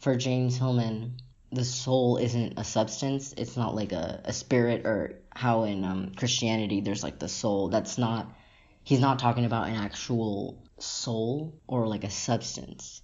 for 0.00 0.16
James 0.16 0.56
Hillman, 0.56 1.16
the 1.50 1.64
soul 1.64 2.16
isn't 2.16 2.58
a 2.58 2.64
substance. 2.64 3.34
It's 3.36 3.56
not 3.56 3.74
like 3.74 3.92
a, 3.92 4.22
a 4.24 4.32
spirit 4.32 4.86
or 4.86 5.16
how 5.30 5.64
in 5.64 5.84
um, 5.84 6.12
Christianity 6.16 6.80
there's 6.80 7.02
like 7.02 7.18
the 7.18 7.28
soul. 7.28 7.68
That's 7.68 7.98
not, 7.98 8.32
he's 8.84 9.00
not 9.00 9.18
talking 9.18 9.44
about 9.44 9.68
an 9.68 9.76
actual 9.76 10.62
soul 10.78 11.60
or 11.66 11.86
like 11.86 12.04
a 12.04 12.10
substance, 12.10 13.02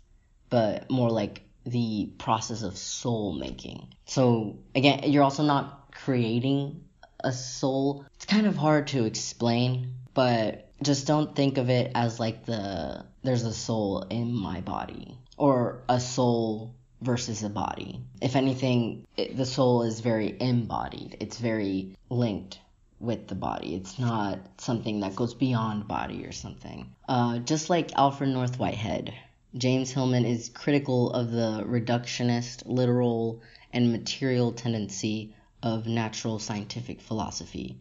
but 0.49 0.91
more 0.91 1.11
like 1.11 1.43
the 1.67 2.11
process 2.19 2.63
of 2.63 2.79
soul 2.79 3.35
making. 3.35 3.89
So 4.07 4.59
again, 4.75 5.01
you're 5.05 5.23
also 5.25 5.43
not 5.43 5.78
creating 6.05 6.85
a 7.21 7.33
soul. 7.33 8.05
It's 8.15 8.27
kind 8.27 8.47
of 8.47 8.57
hard 8.57 8.89
to 8.89 9.05
explain, 9.05 9.95
but 10.15 10.71
just 10.83 11.07
don't 11.07 11.35
think 11.35 11.59
of 11.59 11.71
it 11.71 11.93
as 11.95 12.21
like 12.21 12.45
the 12.45 13.05
there's 13.23 13.45
a 13.45 13.53
soul 13.53 14.03
in 14.09 14.33
my 14.33 14.61
body 14.61 15.19
or 15.37 15.83
a 15.89 16.01
soul 16.01 16.75
versus 17.01 17.43
a 17.43 17.49
body. 17.49 18.01
If 18.21 18.37
anything, 18.37 19.07
it, 19.17 19.37
the 19.37 19.47
soul 19.47 19.83
is 19.83 20.01
very 20.01 20.37
embodied. 20.41 21.17
It's 21.21 21.39
very 21.39 21.97
linked 22.11 22.59
with 23.01 23.29
the 23.29 23.35
body. 23.35 23.75
It's 23.75 23.99
not 23.99 24.39
something 24.59 25.01
that 25.01 25.17
goes 25.17 25.35
beyond 25.35 25.89
body 25.89 26.25
or 26.25 26.33
something. 26.33 26.95
Uh, 27.09 27.39
just 27.39 27.71
like 27.71 27.93
Alfred 27.97 28.31
North 28.31 28.59
Whitehead, 28.59 29.15
James 29.57 29.91
Hillman 29.91 30.25
is 30.25 30.49
critical 30.49 31.11
of 31.13 31.31
the 31.31 31.65
reductionist, 31.65 32.63
literal, 32.67 33.41
and 33.73 33.93
material 33.93 34.53
tendency 34.53 35.35
of 35.63 35.87
natural 35.87 36.39
scientific 36.39 37.01
philosophy, 37.01 37.81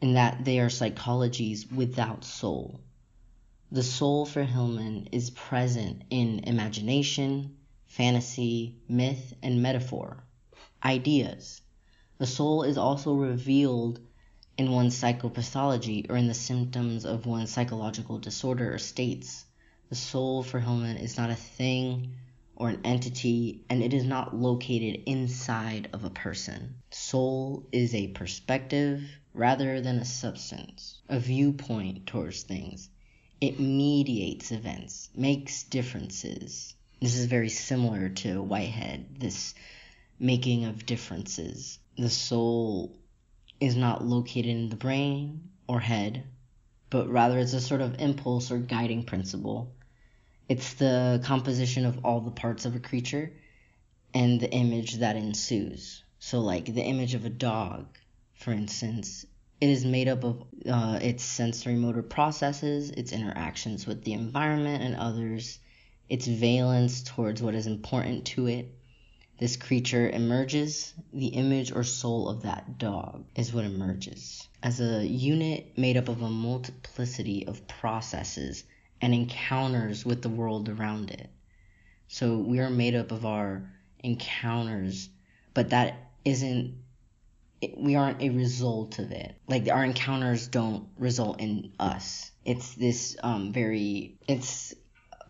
in 0.00 0.14
that 0.14 0.44
they 0.44 0.58
are 0.58 0.68
psychologies 0.68 1.70
without 1.70 2.24
soul. 2.24 2.80
The 3.70 3.82
soul 3.82 4.26
for 4.26 4.42
Hillman 4.42 5.08
is 5.12 5.30
present 5.30 6.02
in 6.10 6.40
imagination, 6.40 7.56
fantasy, 7.86 8.76
myth, 8.88 9.34
and 9.42 9.62
metaphor, 9.62 10.24
ideas. 10.84 11.62
The 12.18 12.26
soul 12.26 12.64
is 12.64 12.76
also 12.76 13.14
revealed 13.14 14.00
in 14.58 14.70
one's 14.70 15.00
psychopathology 15.00 16.10
or 16.10 16.16
in 16.16 16.28
the 16.28 16.34
symptoms 16.34 17.04
of 17.04 17.26
one's 17.26 17.50
psychological 17.50 18.18
disorder 18.18 18.74
or 18.74 18.78
states. 18.78 19.44
The 19.88 19.94
soul 19.94 20.42
for 20.42 20.60
Hillman 20.60 20.98
is 20.98 21.16
not 21.16 21.30
a 21.30 21.34
thing 21.34 22.14
or 22.62 22.68
an 22.68 22.80
entity, 22.84 23.64
and 23.68 23.82
it 23.82 23.92
is 23.92 24.04
not 24.04 24.36
located 24.36 25.02
inside 25.06 25.88
of 25.92 26.04
a 26.04 26.10
person. 26.10 26.76
Soul 26.92 27.66
is 27.72 27.92
a 27.92 28.06
perspective 28.06 29.02
rather 29.34 29.80
than 29.80 29.98
a 29.98 30.04
substance, 30.04 31.00
a 31.08 31.18
viewpoint 31.18 32.06
towards 32.06 32.44
things. 32.44 32.88
It 33.40 33.58
mediates 33.58 34.52
events, 34.52 35.10
makes 35.12 35.64
differences. 35.64 36.76
This 37.00 37.16
is 37.16 37.26
very 37.26 37.48
similar 37.48 38.10
to 38.10 38.40
Whitehead, 38.40 39.16
this 39.18 39.56
making 40.20 40.64
of 40.64 40.86
differences. 40.86 41.80
The 41.98 42.10
soul 42.10 42.96
is 43.58 43.74
not 43.74 44.06
located 44.06 44.46
in 44.46 44.68
the 44.68 44.76
brain 44.76 45.50
or 45.66 45.80
head, 45.80 46.22
but 46.90 47.08
rather 47.08 47.40
it's 47.40 47.54
a 47.54 47.60
sort 47.60 47.80
of 47.80 48.00
impulse 48.00 48.52
or 48.52 48.58
guiding 48.58 49.02
principle 49.02 49.74
it's 50.52 50.74
the 50.74 51.18
composition 51.24 51.86
of 51.86 52.04
all 52.04 52.20
the 52.20 52.30
parts 52.30 52.66
of 52.66 52.76
a 52.76 52.78
creature 52.78 53.32
and 54.12 54.38
the 54.38 54.50
image 54.50 54.96
that 54.96 55.16
ensues. 55.16 56.04
So, 56.18 56.40
like 56.40 56.66
the 56.66 56.82
image 56.82 57.14
of 57.14 57.24
a 57.24 57.30
dog, 57.30 57.86
for 58.34 58.52
instance, 58.52 59.24
it 59.62 59.70
is 59.70 59.86
made 59.86 60.08
up 60.08 60.24
of 60.24 60.44
uh, 60.70 60.98
its 61.00 61.24
sensory 61.24 61.76
motor 61.76 62.02
processes, 62.02 62.90
its 62.90 63.12
interactions 63.12 63.86
with 63.86 64.04
the 64.04 64.12
environment 64.12 64.82
and 64.82 64.94
others, 64.94 65.58
its 66.10 66.26
valence 66.26 67.02
towards 67.02 67.40
what 67.40 67.54
is 67.54 67.66
important 67.66 68.26
to 68.26 68.46
it, 68.46 68.74
this 69.38 69.56
creature 69.56 70.06
emerges. 70.10 70.92
The 71.14 71.28
image 71.28 71.72
or 71.72 71.82
soul 71.82 72.28
of 72.28 72.42
that 72.42 72.76
dog 72.76 73.24
is 73.34 73.54
what 73.54 73.64
emerges. 73.64 74.46
As 74.62 74.82
a 74.82 75.02
unit 75.02 75.78
made 75.78 75.96
up 75.96 76.10
of 76.10 76.20
a 76.20 76.28
multiplicity 76.28 77.46
of 77.46 77.66
processes 77.66 78.64
and 79.02 79.12
encounters 79.12 80.06
with 80.06 80.22
the 80.22 80.28
world 80.28 80.68
around 80.68 81.10
it. 81.10 81.28
So 82.06 82.38
we 82.38 82.60
are 82.60 82.70
made 82.70 82.94
up 82.94 83.10
of 83.10 83.26
our 83.26 83.68
encounters, 83.98 85.10
but 85.52 85.70
that 85.70 86.12
isn't 86.24 86.78
we 87.76 87.94
aren't 87.94 88.22
a 88.22 88.30
result 88.30 88.98
of 88.98 89.12
it. 89.12 89.36
Like 89.46 89.68
our 89.68 89.84
encounters 89.84 90.48
don't 90.48 90.88
result 90.98 91.40
in 91.40 91.72
us. 91.78 92.30
It's 92.44 92.74
this 92.74 93.16
um, 93.22 93.52
very 93.52 94.18
it's 94.26 94.74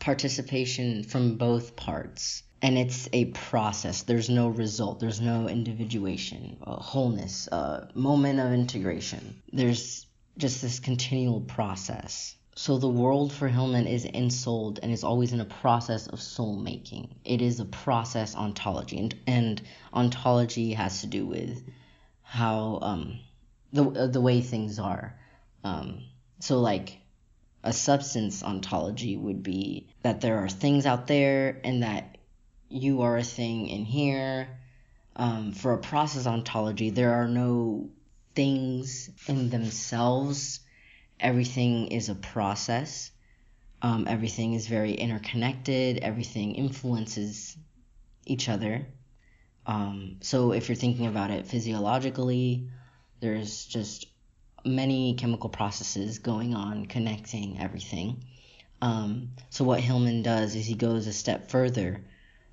participation 0.00 1.04
from 1.04 1.36
both 1.36 1.76
parts. 1.76 2.42
And 2.62 2.78
it's 2.78 3.08
a 3.12 3.26
process. 3.26 4.02
There's 4.02 4.30
no 4.30 4.48
result. 4.48 5.00
There's 5.00 5.20
no 5.20 5.48
individuation, 5.48 6.58
wholeness, 6.60 7.48
a 7.48 7.88
moment 7.94 8.38
of 8.38 8.52
integration. 8.52 9.42
There's 9.52 10.06
just 10.38 10.62
this 10.62 10.78
continual 10.78 11.40
process. 11.40 12.36
So 12.54 12.76
the 12.76 12.88
world 12.88 13.32
for 13.32 13.48
Hillman 13.48 13.86
is 13.86 14.04
ensouled 14.04 14.78
and 14.82 14.92
is 14.92 15.04
always 15.04 15.32
in 15.32 15.40
a 15.40 15.46
process 15.46 16.06
of 16.06 16.20
soul 16.20 16.56
making. 16.56 17.14
It 17.24 17.40
is 17.40 17.60
a 17.60 17.64
process 17.64 18.36
ontology, 18.36 18.98
and, 18.98 19.14
and 19.26 19.62
ontology 19.92 20.74
has 20.74 21.00
to 21.00 21.06
do 21.06 21.26
with 21.26 21.62
how 22.22 22.78
um, 22.82 23.20
the 23.72 23.84
uh, 23.84 24.06
the 24.06 24.20
way 24.20 24.42
things 24.42 24.78
are. 24.78 25.18
Um, 25.64 26.04
so 26.40 26.60
like 26.60 26.98
a 27.64 27.72
substance 27.72 28.42
ontology 28.42 29.16
would 29.16 29.42
be 29.42 29.88
that 30.02 30.20
there 30.20 30.38
are 30.38 30.48
things 30.48 30.84
out 30.84 31.06
there 31.06 31.60
and 31.64 31.82
that 31.82 32.18
you 32.68 33.02
are 33.02 33.16
a 33.16 33.22
thing 33.22 33.68
in 33.68 33.84
here. 33.84 34.48
Um, 35.14 35.52
for 35.52 35.74
a 35.74 35.78
process 35.78 36.26
ontology, 36.26 36.90
there 36.90 37.14
are 37.14 37.28
no 37.28 37.90
things 38.34 39.10
in 39.26 39.50
themselves. 39.50 40.60
Everything 41.22 41.86
is 41.88 42.08
a 42.08 42.14
process. 42.14 43.10
Um, 43.80 44.06
everything 44.08 44.52
is 44.52 44.66
very 44.66 44.92
interconnected. 44.92 45.98
Everything 45.98 46.54
influences 46.54 47.56
each 48.26 48.48
other. 48.48 48.86
Um, 49.64 50.16
so 50.20 50.52
if 50.52 50.68
you're 50.68 50.76
thinking 50.76 51.06
about 51.06 51.30
it 51.30 51.46
physiologically, 51.46 52.68
there's 53.20 53.64
just 53.64 54.06
many 54.64 55.14
chemical 55.14 55.48
processes 55.48 56.18
going 56.18 56.54
on 56.54 56.86
connecting 56.86 57.58
everything. 57.60 58.24
Um, 58.80 59.30
so 59.50 59.64
what 59.64 59.80
Hillman 59.80 60.22
does 60.22 60.56
is 60.56 60.66
he 60.66 60.74
goes 60.74 61.06
a 61.06 61.12
step 61.12 61.50
further, 61.50 62.04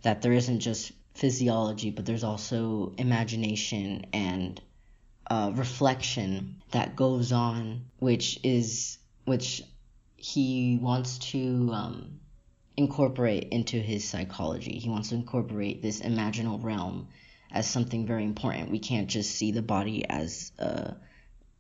that 0.03 0.21
there 0.21 0.33
isn't 0.33 0.59
just 0.59 0.91
physiology, 1.15 1.89
but 1.89 2.05
there's 2.05 2.23
also 2.23 2.93
imagination 2.97 4.05
and 4.13 4.61
uh, 5.29 5.51
reflection 5.53 6.61
that 6.71 6.95
goes 6.95 7.31
on, 7.31 7.85
which 7.99 8.39
is 8.43 8.97
which 9.25 9.61
he 10.17 10.79
wants 10.81 11.19
to 11.19 11.69
um, 11.71 12.19
incorporate 12.75 13.49
into 13.49 13.77
his 13.77 14.07
psychology. 14.07 14.79
He 14.79 14.89
wants 14.89 15.09
to 15.09 15.15
incorporate 15.15 15.81
this 15.81 16.01
imaginal 16.01 16.63
realm 16.63 17.09
as 17.51 17.67
something 17.67 18.05
very 18.05 18.23
important. 18.23 18.71
We 18.71 18.79
can't 18.79 19.07
just 19.07 19.31
see 19.31 19.51
the 19.51 19.61
body 19.61 20.03
as 20.07 20.51
uh, 20.59 20.93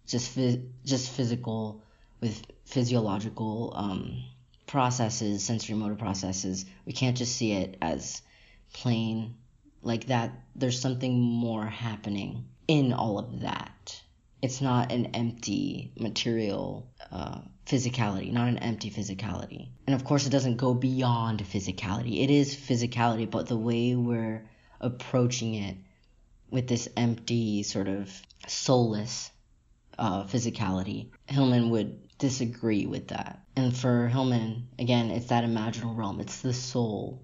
just 0.07 0.37
just 0.83 1.11
physical 1.11 1.83
with 2.21 2.41
physiological 2.65 3.73
um, 3.75 4.23
processes, 4.65 5.43
sensory 5.43 5.75
motor 5.75 5.95
processes. 5.95 6.65
We 6.85 6.93
can't 6.93 7.17
just 7.17 7.35
see 7.35 7.53
it 7.53 7.77
as 7.81 8.21
plain 8.73 9.35
like 9.81 10.07
that. 10.07 10.31
There's 10.55 10.79
something 10.79 11.19
more 11.19 11.65
happening 11.65 12.45
in 12.69 12.93
all 12.93 13.17
of 13.17 13.41
that. 13.41 13.99
It's 14.43 14.61
not 14.61 14.91
an 14.91 15.07
empty 15.07 15.91
material 15.99 16.87
uh, 17.11 17.39
physicality, 17.65 18.31
not 18.31 18.47
an 18.47 18.59
empty 18.59 18.91
physicality. 18.91 19.69
And 19.87 19.95
of 19.95 20.03
course, 20.03 20.27
it 20.27 20.29
doesn't 20.29 20.57
go 20.57 20.75
beyond 20.75 21.43
physicality. 21.43 22.23
It 22.23 22.29
is 22.29 22.55
physicality, 22.55 23.29
but 23.29 23.47
the 23.47 23.57
way 23.57 23.95
we're 23.95 24.47
approaching 24.79 25.55
it 25.55 25.77
with 26.51 26.67
this 26.67 26.87
empty, 26.95 27.63
sort 27.63 27.87
of 27.87 28.09
soulless 28.47 29.31
uh, 29.97 30.25
physicality, 30.25 31.09
Hillman 31.25 31.71
would 31.71 32.17
disagree 32.19 32.85
with 32.85 33.07
that. 33.07 33.39
And 33.55 33.75
for 33.75 34.07
Hillman, 34.07 34.67
again, 34.77 35.09
it's 35.09 35.27
that 35.27 35.43
imaginal 35.43 35.97
realm, 35.97 36.19
it's 36.19 36.41
the 36.41 36.53
soul. 36.53 37.23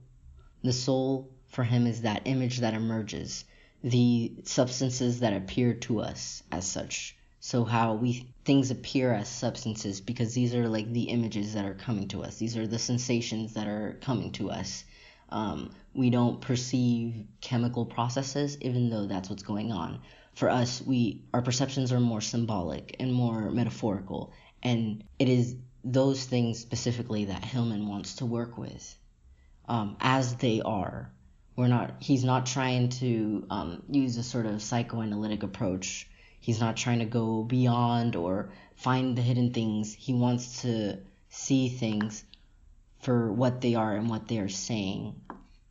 The 0.63 0.73
soul 0.73 1.31
for 1.49 1.63
him 1.63 1.85
is 1.85 2.01
that 2.01 2.23
image 2.25 2.61
that 2.61 2.73
emerges, 2.73 3.45
the 3.85 4.33
substances 4.45 5.19
that 5.19 5.33
appear 5.33 5.75
to 5.75 6.01
us 6.01 6.41
as 6.51 6.65
such. 6.65 7.15
So 7.39 7.63
how 7.63 7.93
we 7.93 8.27
things 8.43 8.71
appear 8.71 9.13
as 9.13 9.29
substances 9.29 10.01
because 10.01 10.33
these 10.33 10.55
are 10.55 10.67
like 10.67 10.91
the 10.91 11.03
images 11.03 11.53
that 11.53 11.65
are 11.65 11.75
coming 11.75 12.07
to 12.07 12.23
us. 12.23 12.37
These 12.37 12.57
are 12.57 12.65
the 12.65 12.79
sensations 12.79 13.53
that 13.53 13.67
are 13.67 13.99
coming 14.01 14.31
to 14.33 14.49
us. 14.49 14.83
Um, 15.29 15.69
we 15.93 16.09
don't 16.09 16.41
perceive 16.41 17.27
chemical 17.41 17.85
processes 17.85 18.57
even 18.61 18.89
though 18.89 19.05
that's 19.05 19.29
what's 19.29 19.43
going 19.43 19.71
on. 19.71 20.01
For 20.33 20.49
us 20.49 20.81
we 20.81 21.21
our 21.31 21.43
perceptions 21.43 21.93
are 21.93 21.99
more 21.99 22.21
symbolic 22.21 22.95
and 22.99 23.13
more 23.13 23.51
metaphorical 23.51 24.33
and 24.63 25.03
it 25.19 25.29
is 25.29 25.55
those 25.83 26.25
things 26.25 26.57
specifically 26.57 27.25
that 27.25 27.45
hillman 27.45 27.87
wants 27.87 28.15
to 28.15 28.25
work 28.25 28.57
with 28.57 28.97
um, 29.67 29.95
as 29.99 30.37
they 30.37 30.61
are 30.61 31.11
we're 31.55 31.67
not 31.67 31.95
he's 31.99 32.23
not 32.23 32.45
trying 32.45 32.89
to 32.89 33.45
um, 33.49 33.83
use 33.89 34.17
a 34.17 34.23
sort 34.23 34.45
of 34.45 34.61
psychoanalytic 34.61 35.43
approach 35.43 36.07
He's 36.45 36.59
not 36.59 36.77
trying 36.77 36.99
to 36.99 37.05
go 37.05 37.41
beyond 37.41 38.15
or 38.15 38.51
find 38.75 39.17
the 39.17 39.23
hidden 39.23 39.51
things. 39.51 39.95
He 39.95 40.13
wants 40.13 40.61
to 40.61 40.99
see 41.27 41.69
things 41.69 42.23
for 43.01 43.33
what 43.33 43.61
they 43.61 43.73
are 43.73 43.95
and 43.95 44.11
what 44.11 44.27
they 44.27 44.37
are 44.37 44.47
saying 44.47 45.19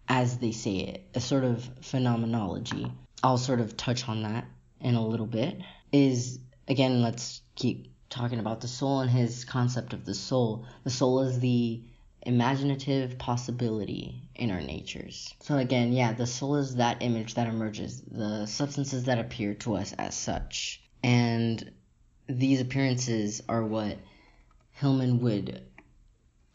as 0.08 0.38
they 0.38 0.50
say 0.50 0.78
it. 0.78 1.06
A 1.14 1.20
sort 1.20 1.44
of 1.44 1.70
phenomenology. 1.80 2.90
I'll 3.22 3.38
sort 3.38 3.60
of 3.60 3.76
touch 3.76 4.08
on 4.08 4.24
that 4.24 4.46
in 4.80 4.96
a 4.96 5.06
little 5.06 5.28
bit. 5.28 5.60
Is 5.92 6.40
again, 6.66 7.02
let's 7.02 7.40
keep 7.54 7.94
talking 8.10 8.40
about 8.40 8.60
the 8.60 8.66
soul 8.66 8.98
and 8.98 9.10
his 9.10 9.44
concept 9.44 9.92
of 9.92 10.04
the 10.04 10.14
soul. 10.14 10.66
The 10.82 10.90
soul 10.90 11.20
is 11.20 11.38
the 11.38 11.84
imaginative 12.26 13.18
possibility 13.18 14.22
in 14.34 14.50
our 14.50 14.60
natures. 14.60 15.34
So 15.40 15.56
again, 15.56 15.92
yeah, 15.92 16.12
the 16.12 16.26
soul 16.26 16.56
is 16.56 16.76
that 16.76 17.02
image 17.02 17.34
that 17.34 17.46
emerges, 17.46 18.02
the 18.02 18.46
substances 18.46 19.04
that 19.04 19.18
appear 19.18 19.54
to 19.54 19.76
us 19.76 19.92
as 19.92 20.14
such. 20.14 20.82
And 21.02 21.72
these 22.26 22.60
appearances 22.60 23.42
are 23.48 23.62
what 23.64 23.98
Hillman 24.72 25.20
would 25.20 25.62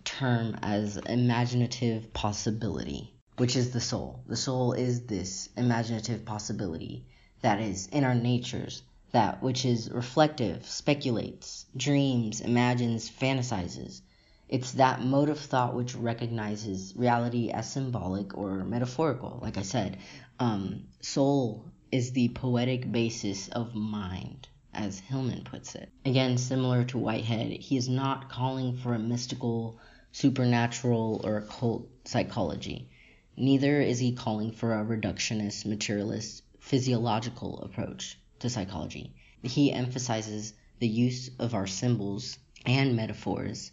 term 0.04 0.58
as 0.62 0.98
imaginative 0.98 2.14
possibility, 2.14 3.14
which 3.38 3.56
is 3.56 3.72
the 3.72 3.82
soul. 3.82 4.24
The 4.28 4.36
soul 4.36 4.74
is 4.74 5.06
this 5.06 5.50
imaginative 5.56 6.26
possibility 6.26 7.06
that 7.42 7.60
is 7.62 7.88
in 7.88 8.04
our 8.04 8.16
natures, 8.16 8.82
that 9.12 9.42
which 9.44 9.66
is 9.66 9.92
reflective, 9.92 10.66
speculates, 10.66 11.66
dreams, 11.78 12.42
imagines, 12.42 13.10
fantasizes 13.10 14.02
it's 14.50 14.72
that 14.72 15.04
mode 15.04 15.30
of 15.30 15.38
thought 15.38 15.76
which 15.76 15.94
recognizes 15.94 16.96
reality 16.96 17.52
as 17.52 17.72
symbolic 17.72 18.36
or 18.36 18.64
metaphorical. 18.64 19.38
Like 19.44 19.58
I 19.58 19.62
said, 19.62 20.00
um, 20.40 20.86
soul 21.02 21.66
is 21.92 22.14
the 22.14 22.30
poetic 22.30 22.92
basis 22.92 23.48
of 23.50 23.76
mind, 23.76 24.48
as 24.74 25.00
Hillman 25.00 25.44
puts 25.44 25.76
it. 25.76 25.92
Again, 26.04 26.40
similar 26.40 26.84
to 26.86 26.98
Whitehead, 26.98 27.52
he 27.52 27.78
is 27.78 27.88
not 27.88 28.32
calling 28.32 28.76
for 28.76 28.96
a 28.96 29.00
mystical, 29.00 29.78
supernatural, 30.12 31.22
or 31.24 31.38
occult 31.38 31.88
psychology. 32.06 32.90
Neither 33.38 33.82
is 33.82 34.00
he 34.00 34.14
calling 34.14 34.52
for 34.52 34.74
a 34.74 34.84
reductionist, 34.84 35.68
materialist, 35.68 36.42
physiological 36.60 37.62
approach 37.62 38.18
to 38.40 38.50
psychology. 38.50 39.14
He 39.44 39.72
emphasizes 39.72 40.54
the 40.80 40.88
use 40.88 41.30
of 41.38 41.54
our 41.54 41.68
symbols 41.68 42.40
and 42.66 42.96
metaphors 42.96 43.72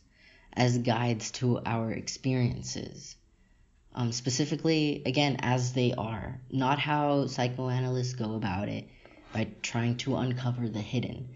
as 0.57 0.79
guides 0.79 1.31
to 1.33 1.61
our 1.67 1.93
experiences. 1.93 3.17
Um, 3.95 4.13
specifically, 4.13 5.03
again, 5.07 5.37
as 5.41 5.73
they 5.73 5.93
are, 5.93 6.41
not 6.51 6.79
how 6.79 7.27
psychoanalysts 7.27 8.15
go 8.15 8.35
about 8.35 8.69
it 8.69 8.89
by 9.33 9.49
trying 9.63 9.97
to 9.99 10.17
uncover 10.17 10.69
the 10.69 10.81
hidden. 10.81 11.29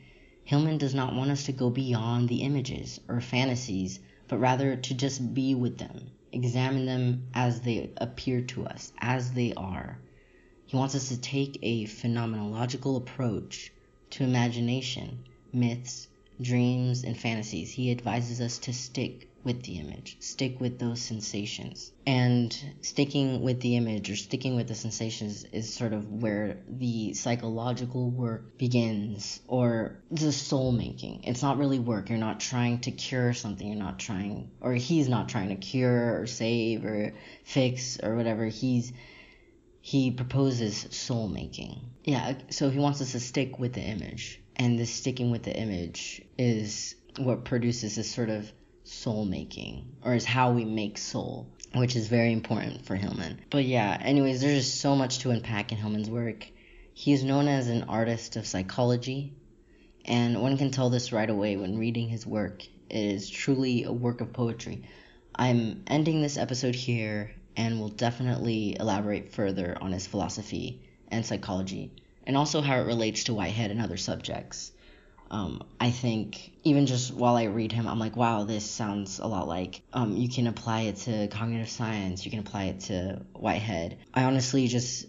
Hillman 0.45 0.79
does 0.79 0.95
not 0.95 1.15
want 1.15 1.31
us 1.31 1.45
to 1.45 1.53
go 1.53 1.71
beyond 1.71 2.29
the 2.29 2.43
images 2.43 2.99
or 3.09 3.21
fantasies, 3.21 4.01
but 4.27 4.39
rather 4.39 4.77
to 4.77 4.95
just 4.95 5.35
be 5.35 5.55
with 5.55 5.79
them, 5.79 6.11
examine 6.33 6.87
them 6.87 7.29
as 7.35 7.61
they 7.61 7.91
appear 7.97 8.41
to 8.43 8.67
us, 8.67 8.93
as 8.99 9.33
they 9.33 9.53
are. 9.55 9.99
He 10.67 10.77
wants 10.77 10.95
us 10.95 11.09
to 11.09 11.21
take 11.21 11.59
a 11.63 11.85
phenomenological 11.85 12.97
approach 12.97 13.73
to 14.11 14.25
imagination, 14.25 15.25
myths, 15.53 16.09
dreams, 16.41 17.05
and 17.05 17.19
fantasies, 17.19 17.71
he 17.71 17.91
advises 17.91 18.41
us 18.41 18.59
to 18.59 18.73
stick 18.73 19.31
with 19.43 19.63
the 19.63 19.79
image, 19.79 20.17
stick 20.21 20.61
with 20.61 20.79
those 20.79 21.01
sensations. 21.01 21.93
And 22.07 22.57
sticking 22.83 23.43
with 23.43 23.61
the 23.61 23.77
image 23.77 24.11
or 24.11 24.17
sticking 24.17 24.57
with 24.57 24.69
the 24.69 24.75
sensations 24.75 25.45
is 25.45 25.73
sort 25.73 25.93
of 25.93 26.11
where 26.11 26.59
the 26.69 27.15
psychological 27.15 28.11
work 28.11 28.59
begins 28.59 29.41
or 29.47 30.03
the 30.11 30.33
soul 30.33 30.73
making. 30.73 31.25
It's 31.25 31.43
not 31.43 31.59
really 31.59 31.79
work. 31.79 32.11
You're 32.11 32.19
not 32.19 32.41
trying 32.41 32.81
to 32.81 32.91
cure 32.91 33.33
something. 33.33 33.67
You're 33.67 33.77
not 33.77 33.99
trying, 33.99 34.51
or 34.61 34.75
he's 34.75 35.09
not 35.09 35.29
trying 35.29 35.49
to 35.49 35.57
cure 35.57 36.21
or 36.21 36.27
save 36.27 36.85
or 36.85 37.15
fix 37.45 37.99
or 38.03 38.17
whatever. 38.17 38.47
He's 38.47 38.93
he 39.83 40.11
proposes 40.11 40.87
soul 40.91 41.29
making. 41.29 41.81
Yeah, 42.05 42.35
so 42.51 42.69
he 42.69 42.79
wants 42.79 43.01
us 43.01 43.13
to 43.13 43.21
stick 43.21 43.59
with 43.59 43.73
the 43.73 43.81
image. 43.81 44.40
And 44.61 44.79
this 44.79 44.93
sticking 44.93 45.31
with 45.31 45.43
the 45.43 45.57
image 45.57 46.21
is 46.37 46.95
what 47.17 47.47
produces 47.47 47.97
this 47.97 48.11
sort 48.15 48.29
of 48.29 48.53
soul 48.85 49.25
making, 49.25 49.97
or 50.05 50.15
is 50.15 50.27
how 50.27 50.53
we 50.53 50.67
make 50.67 50.99
soul, 50.99 51.49
which 51.75 51.97
is 51.97 52.09
very 52.09 52.31
important 52.31 52.85
for 52.85 52.95
Hillman. 52.95 53.41
But 53.49 53.65
yeah, 53.65 53.97
anyways, 53.99 54.43
there's 54.43 54.67
just 54.67 54.83
so 54.83 54.95
much 54.95 55.21
to 55.21 55.31
unpack 55.31 55.73
in 55.73 55.79
Hillman's 55.79 56.11
work. 56.11 56.47
He 56.93 57.15
is 57.15 57.25
known 57.25 57.49
as 57.49 57.69
an 57.69 57.85
artist 57.85 58.37
of 58.37 58.47
psychology, 58.47 59.33
and 60.05 60.43
one 60.43 60.59
can 60.59 60.71
tell 60.71 60.91
this 60.91 61.11
right 61.11 61.31
away 61.31 61.57
when 61.57 61.79
reading 61.79 62.11
his 62.11 62.27
work. 62.27 62.63
It 62.91 62.99
is 63.15 63.31
truly 63.31 63.85
a 63.85 63.93
work 63.93 64.21
of 64.21 64.35
poetry. 64.35 64.83
I'm 65.35 65.85
ending 65.87 66.21
this 66.21 66.37
episode 66.37 66.75
here 66.75 67.31
and 67.57 67.81
will 67.81 67.89
definitely 67.89 68.77
elaborate 68.79 69.33
further 69.33 69.79
on 69.81 69.93
his 69.93 70.07
philosophy 70.07 70.83
and 71.09 71.25
psychology, 71.25 71.93
and 72.27 72.37
also 72.37 72.61
how 72.61 72.77
it 72.77 72.87
relates 72.87 73.25
to 73.25 73.35
Whitehead 73.35 73.71
and 73.71 73.81
other 73.81 73.97
subjects 73.97 74.73
um, 75.31 75.63
I 75.79 75.91
think 75.91 76.53
even 76.65 76.87
just 76.87 77.15
while 77.15 77.37
I 77.37 77.45
read 77.45 77.71
him, 77.71 77.87
I'm 77.87 78.01
like, 78.01 78.17
wow, 78.17 78.45
this 78.45 78.69
sounds 78.69 79.21
a 79.21 79.27
lot 79.27 79.47
like 79.47 79.83
um, 79.93 80.17
you 80.17 80.29
can 80.29 80.49
apply 80.49 80.83
it 80.83 80.97
to 80.97 81.29
cognitive 81.29 81.69
science, 81.69 82.25
you 82.25 82.31
can 82.31 82.41
apply 82.41 82.65
it 82.65 82.81
to 82.81 83.23
Whitehead. 83.35 83.99
I 84.13 84.25
honestly 84.25 84.67
just 84.67 85.07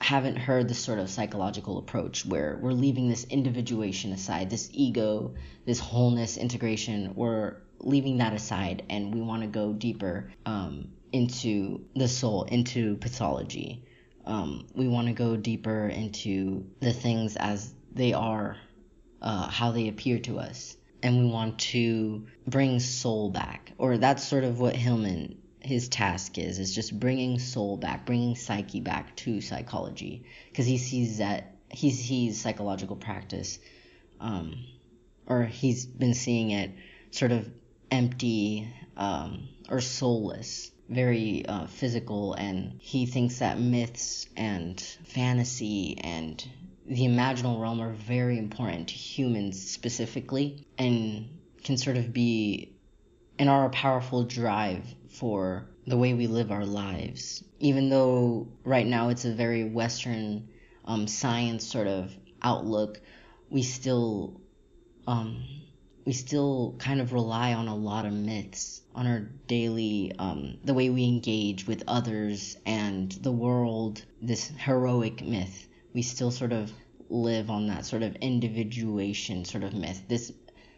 haven't 0.00 0.36
heard 0.36 0.68
this 0.68 0.78
sort 0.78 0.98
of 0.98 1.10
psychological 1.10 1.76
approach 1.76 2.24
where 2.24 2.58
we're 2.62 2.72
leaving 2.72 3.08
this 3.08 3.24
individuation 3.24 4.12
aside, 4.12 4.48
this 4.48 4.70
ego, 4.72 5.34
this 5.66 5.80
wholeness 5.80 6.38
integration, 6.38 7.14
we're 7.14 7.56
leaving 7.80 8.18
that 8.18 8.32
aside 8.32 8.84
and 8.88 9.14
we 9.14 9.20
want 9.20 9.42
to 9.42 9.48
go 9.48 9.72
deeper 9.72 10.32
um, 10.46 10.88
into 11.12 11.84
the 11.94 12.08
soul, 12.08 12.44
into 12.44 12.96
pathology. 12.96 13.84
Um, 14.28 14.66
we 14.74 14.86
want 14.86 15.08
to 15.08 15.14
go 15.14 15.36
deeper 15.36 15.88
into 15.88 16.66
the 16.80 16.92
things 16.92 17.36
as 17.36 17.72
they 17.92 18.12
are 18.12 18.58
uh, 19.22 19.48
how 19.48 19.72
they 19.72 19.88
appear 19.88 20.18
to 20.20 20.38
us. 20.38 20.76
And 21.02 21.18
we 21.18 21.30
want 21.30 21.58
to 21.60 22.26
bring 22.46 22.78
soul 22.78 23.30
back. 23.30 23.72
Or 23.78 23.96
that's 23.96 24.22
sort 24.26 24.44
of 24.44 24.60
what 24.60 24.76
Hillman, 24.76 25.38
his 25.60 25.88
task 25.88 26.36
is, 26.36 26.58
is 26.58 26.74
just 26.74 26.98
bringing 26.98 27.38
soul 27.38 27.78
back, 27.78 28.04
bringing 28.04 28.36
psyche 28.36 28.80
back 28.80 29.16
to 29.16 29.40
psychology. 29.40 30.24
Because 30.50 30.66
he 30.66 30.76
sees 30.76 31.18
that, 31.18 31.56
he 31.70 31.90
sees 31.90 32.40
psychological 32.40 32.96
practice, 32.96 33.58
um, 34.20 34.54
or 35.26 35.44
he's 35.44 35.86
been 35.86 36.14
seeing 36.14 36.50
it 36.50 36.72
sort 37.12 37.32
of 37.32 37.48
empty 37.90 38.68
um, 38.96 39.48
or 39.70 39.80
soulless 39.80 40.70
very 40.88 41.44
uh, 41.46 41.66
physical 41.66 42.34
and 42.34 42.78
he 42.80 43.06
thinks 43.06 43.40
that 43.40 43.58
myths 43.58 44.26
and 44.36 44.80
fantasy 45.04 45.98
and 46.00 46.48
the 46.86 47.02
imaginal 47.02 47.60
realm 47.60 47.80
are 47.80 47.92
very 47.92 48.38
important 48.38 48.88
to 48.88 48.94
humans 48.94 49.70
specifically 49.70 50.66
and 50.78 51.28
can 51.62 51.76
sort 51.76 51.98
of 51.98 52.12
be 52.12 52.72
and 53.38 53.48
are 53.48 53.66
a 53.66 53.70
powerful 53.70 54.24
drive 54.24 54.82
for 55.10 55.68
the 55.86 55.96
way 55.96 56.14
we 56.14 56.26
live 56.26 56.50
our 56.50 56.64
lives. 56.64 57.44
Even 57.60 57.88
though 57.88 58.48
right 58.64 58.86
now 58.86 59.10
it's 59.10 59.24
a 59.24 59.32
very 59.32 59.64
Western 59.64 60.48
um, 60.84 61.06
science 61.06 61.66
sort 61.66 61.86
of 61.86 62.16
outlook, 62.42 63.00
we 63.50 63.62
still 63.62 64.40
um, 65.06 65.44
we 66.08 66.14
still 66.14 66.74
kind 66.78 67.02
of 67.02 67.12
rely 67.12 67.52
on 67.52 67.68
a 67.68 67.76
lot 67.76 68.06
of 68.06 68.12
myths 68.14 68.80
on 68.94 69.06
our 69.06 69.28
daily 69.46 70.10
um, 70.18 70.56
the 70.64 70.72
way 70.72 70.88
we 70.88 71.04
engage 71.04 71.66
with 71.66 71.84
others 71.86 72.56
and 72.64 73.12
the 73.20 73.30
world. 73.30 74.02
This 74.22 74.50
heroic 74.56 75.22
myth 75.22 75.68
we 75.92 76.00
still 76.00 76.30
sort 76.30 76.52
of 76.54 76.72
live 77.10 77.50
on 77.50 77.66
that 77.66 77.84
sort 77.84 78.02
of 78.02 78.16
individuation 78.16 79.44
sort 79.44 79.64
of 79.64 79.74
myth. 79.74 80.02
This 80.08 80.32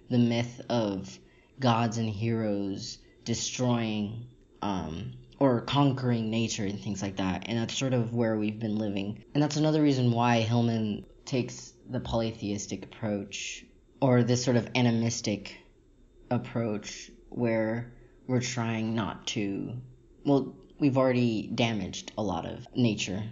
the 0.08 0.18
myth 0.18 0.62
of 0.68 1.16
gods 1.60 1.96
and 1.98 2.08
heroes 2.10 2.98
destroying 3.24 4.26
um, 4.62 5.12
or 5.38 5.60
conquering 5.60 6.28
nature 6.28 6.64
and 6.64 6.80
things 6.80 7.02
like 7.02 7.18
that. 7.18 7.44
And 7.46 7.56
that's 7.56 7.78
sort 7.78 7.94
of 7.94 8.12
where 8.12 8.36
we've 8.36 8.58
been 8.58 8.78
living. 8.78 9.22
And 9.32 9.40
that's 9.40 9.56
another 9.56 9.80
reason 9.80 10.10
why 10.10 10.40
Hillman 10.40 11.06
takes 11.24 11.72
the 11.88 12.00
polytheistic 12.00 12.84
approach 12.84 13.64
or 14.00 14.22
this 14.22 14.44
sort 14.44 14.56
of 14.56 14.68
animistic 14.74 15.56
approach 16.30 17.10
where 17.28 17.92
we're 18.26 18.40
trying 18.40 18.94
not 18.94 19.26
to 19.26 19.72
well 20.24 20.54
we've 20.78 20.96
already 20.96 21.46
damaged 21.46 22.12
a 22.16 22.22
lot 22.22 22.46
of 22.46 22.66
nature 22.74 23.22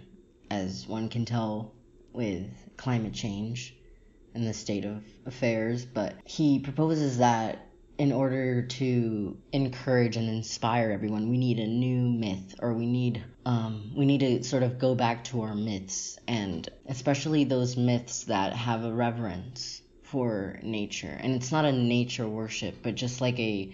as 0.51 0.87
one 0.87 1.09
can 1.09 1.25
tell 1.25 1.73
with 2.13 2.47
climate 2.77 3.13
change 3.13 3.75
and 4.33 4.45
the 4.47 4.53
state 4.53 4.85
of 4.85 5.03
affairs, 5.25 5.85
but 5.85 6.15
he 6.25 6.59
proposes 6.59 7.17
that 7.17 7.65
in 7.97 8.11
order 8.11 8.61
to 8.61 9.37
encourage 9.51 10.15
and 10.15 10.29
inspire 10.29 10.91
everyone, 10.91 11.29
we 11.29 11.37
need 11.37 11.59
a 11.59 11.67
new 11.67 12.09
myth, 12.09 12.55
or 12.59 12.73
we 12.73 12.85
need 12.85 13.21
um, 13.45 13.91
we 13.95 14.05
need 14.05 14.19
to 14.19 14.43
sort 14.43 14.63
of 14.63 14.79
go 14.79 14.95
back 14.95 15.23
to 15.25 15.41
our 15.41 15.55
myths, 15.55 16.17
and 16.27 16.69
especially 16.87 17.43
those 17.43 17.75
myths 17.75 18.25
that 18.25 18.53
have 18.53 18.85
a 18.85 18.93
reverence 18.93 19.81
for 20.11 20.59
nature. 20.63 21.15
And 21.19 21.35
it's 21.35 21.51
not 21.51 21.65
a 21.65 21.71
nature 21.71 22.27
worship, 22.27 22.77
but 22.81 22.95
just 22.95 23.21
like 23.21 23.39
a 23.39 23.71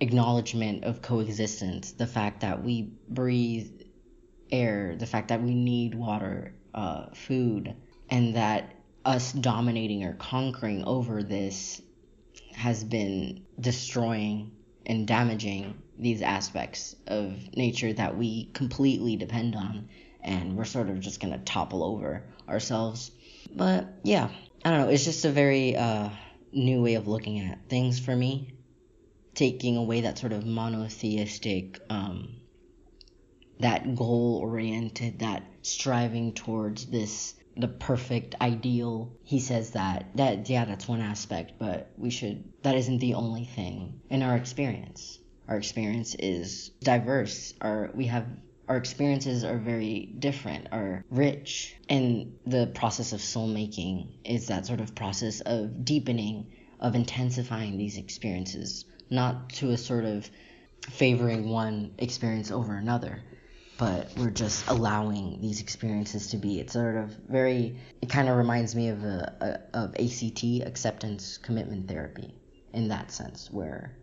acknowledgement 0.00 0.84
of 0.84 1.02
coexistence, 1.02 1.92
the 1.92 2.06
fact 2.06 2.40
that 2.40 2.62
we 2.62 2.90
breathe 3.08 3.70
air, 4.50 4.96
the 4.96 5.06
fact 5.06 5.28
that 5.28 5.42
we 5.42 5.54
need 5.54 5.94
water, 5.94 6.54
uh, 6.74 7.06
food, 7.14 7.74
and 8.10 8.36
that 8.36 8.74
us 9.04 9.32
dominating 9.32 10.04
or 10.04 10.14
conquering 10.14 10.84
over 10.84 11.22
this 11.22 11.82
has 12.52 12.84
been 12.84 13.44
destroying 13.58 14.52
and 14.86 15.06
damaging 15.06 15.74
these 15.98 16.22
aspects 16.22 16.94
of 17.06 17.36
nature 17.56 17.92
that 17.92 18.16
we 18.16 18.50
completely 18.52 19.16
depend 19.16 19.56
on. 19.56 19.88
And 20.22 20.56
we're 20.56 20.64
sort 20.64 20.88
of 20.88 21.00
just 21.00 21.20
gonna 21.20 21.38
topple 21.38 21.82
over 21.82 22.22
ourselves. 22.48 23.10
But 23.54 23.86
yeah 24.02 24.30
i 24.64 24.70
don't 24.70 24.80
know 24.80 24.88
it's 24.88 25.04
just 25.04 25.24
a 25.24 25.30
very 25.30 25.76
uh, 25.76 26.08
new 26.54 26.82
way 26.82 26.94
of 26.94 27.08
looking 27.08 27.40
at 27.40 27.68
things 27.68 27.98
for 27.98 28.14
me. 28.14 28.54
Taking 29.34 29.76
away 29.76 30.02
that 30.02 30.18
sort 30.18 30.32
of 30.32 30.46
monotheistic 30.46 31.80
um, 31.90 32.36
that 33.58 33.96
goal 33.96 34.38
oriented 34.40 35.20
that 35.20 35.42
striving 35.62 36.32
towards 36.32 36.86
this 36.86 37.34
the 37.56 37.68
perfect 37.68 38.36
ideal. 38.40 39.12
He 39.24 39.40
says 39.40 39.72
that 39.72 40.16
that 40.16 40.48
yeah 40.48 40.64
that's 40.64 40.86
one 40.86 41.00
aspect 41.00 41.54
but 41.58 41.90
we 41.96 42.10
should 42.10 42.44
that 42.62 42.76
isn't 42.76 42.98
the 42.98 43.14
only 43.14 43.44
thing 43.44 44.00
in 44.08 44.22
our 44.22 44.36
experience. 44.36 45.18
Our 45.48 45.56
experience 45.56 46.14
is 46.16 46.70
diverse. 46.80 47.54
Our 47.60 47.90
we 47.94 48.06
have 48.06 48.26
our 48.68 48.76
experiences 48.76 49.44
are 49.44 49.58
very 49.58 50.06
different 50.18 50.68
are 50.72 51.04
rich 51.10 51.76
and 51.88 52.38
the 52.46 52.66
process 52.74 53.12
of 53.12 53.20
soul 53.20 53.46
making 53.46 54.12
is 54.24 54.46
that 54.46 54.66
sort 54.66 54.80
of 54.80 54.94
process 54.94 55.40
of 55.40 55.84
deepening 55.84 56.46
of 56.80 56.94
intensifying 56.94 57.76
these 57.76 57.98
experiences 57.98 58.84
not 59.10 59.50
to 59.50 59.70
a 59.70 59.76
sort 59.76 60.04
of 60.04 60.28
favoring 60.90 61.48
one 61.48 61.94
experience 61.98 62.50
over 62.50 62.76
another 62.76 63.22
but 63.78 64.08
we're 64.16 64.30
just 64.30 64.68
allowing 64.68 65.40
these 65.40 65.60
experiences 65.60 66.28
to 66.30 66.36
be. 66.36 66.60
It's 66.60 66.72
sort 66.72 66.96
of 66.96 67.10
very. 67.28 67.76
It 68.00 68.08
kind 68.08 68.28
of 68.28 68.36
reminds 68.36 68.74
me 68.74 68.88
of 68.88 69.02
a, 69.02 69.60
a, 69.74 69.78
of 69.78 69.94
ACT 69.96 70.44
acceptance 70.66 71.38
commitment 71.38 71.88
therapy 71.88 72.34
in 72.72 72.88
that 72.88 73.10
sense, 73.10 73.50
where 73.50 73.96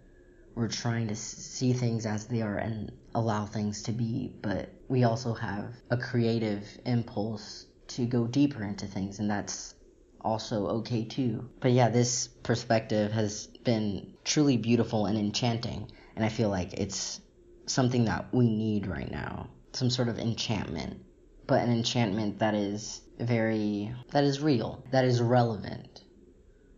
we're 0.56 0.68
trying 0.68 1.08
to 1.08 1.16
see 1.16 1.74
things 1.74 2.06
as 2.06 2.28
they 2.28 2.42
are 2.42 2.58
and 2.58 2.92
allow 3.16 3.46
things 3.46 3.84
to 3.84 3.92
be, 3.92 4.34
but 4.42 4.70
we 4.88 5.04
also 5.04 5.34
have 5.34 5.74
a 5.90 5.98
creative 5.98 6.66
impulse 6.86 7.66
to 7.88 8.06
go 8.06 8.28
deeper 8.28 8.64
into 8.64 8.86
things, 8.86 9.20
and 9.20 9.30
that's 9.30 9.76
also 10.22 10.68
okay 10.68 11.04
too. 11.04 11.50
But 11.60 11.72
yeah, 11.72 11.90
this 11.90 12.28
perspective 12.28 13.12
has 13.12 13.48
been 13.64 14.14
truly 14.24 14.58
beautiful 14.58 15.06
and 15.06 15.18
enchanting, 15.18 15.92
and 16.16 16.26
I 16.26 16.30
feel 16.30 16.50
like 16.50 16.74
it's 16.74 17.22
something 17.66 18.06
that 18.06 18.34
we 18.34 18.50
need 18.50 18.88
right 18.88 19.10
now 19.10 19.50
some 19.74 19.90
sort 19.90 20.10
of 20.10 20.20
enchantment, 20.20 21.02
but 21.48 21.62
an 21.62 21.72
enchantment 21.72 22.40
that 22.40 22.54
is 22.54 23.02
very 23.20 23.94
that 24.12 24.24
is 24.24 24.42
real, 24.42 24.84
that 24.92 25.06
is 25.06 25.22
relevant, 25.22 26.01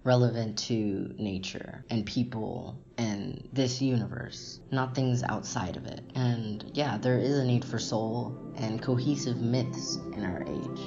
relevant 0.04 0.58
to 0.58 1.13
nature 1.18 1.84
and 1.89 2.06
people 2.06 2.78
and 2.98 3.48
this 3.54 3.82
universe, 3.82 4.60
not 4.72 4.96
things 4.96 5.24
outside 5.24 5.78
of 5.78 5.86
it. 5.86 6.02
And 6.16 6.63
yeah, 6.74 6.98
there 6.98 7.18
is 7.18 7.38
a 7.38 7.46
need 7.46 7.66
for 7.66 7.80
soul 7.80 8.38
and 8.56 8.82
cohesive 8.82 9.38
myths 9.38 9.98
in 10.13 10.24
our 10.24 10.44
age. 10.44 10.82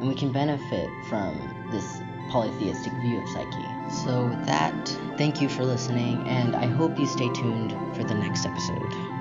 And 0.00 0.08
we 0.08 0.14
can 0.14 0.32
benefit 0.32 0.88
from 1.08 1.68
this 1.70 2.00
polytheistic 2.30 2.92
view 3.02 3.20
of 3.20 3.28
psyche. 3.28 4.02
So, 4.04 4.26
with 4.26 4.46
that, 4.46 4.88
thank 5.18 5.42
you 5.42 5.48
for 5.48 5.64
listening, 5.64 6.26
and 6.26 6.56
I 6.56 6.66
hope 6.66 6.98
you 6.98 7.06
stay 7.06 7.28
tuned 7.32 7.72
for 7.94 8.04
the 8.04 8.14
next 8.14 8.46
episode. 8.46 9.11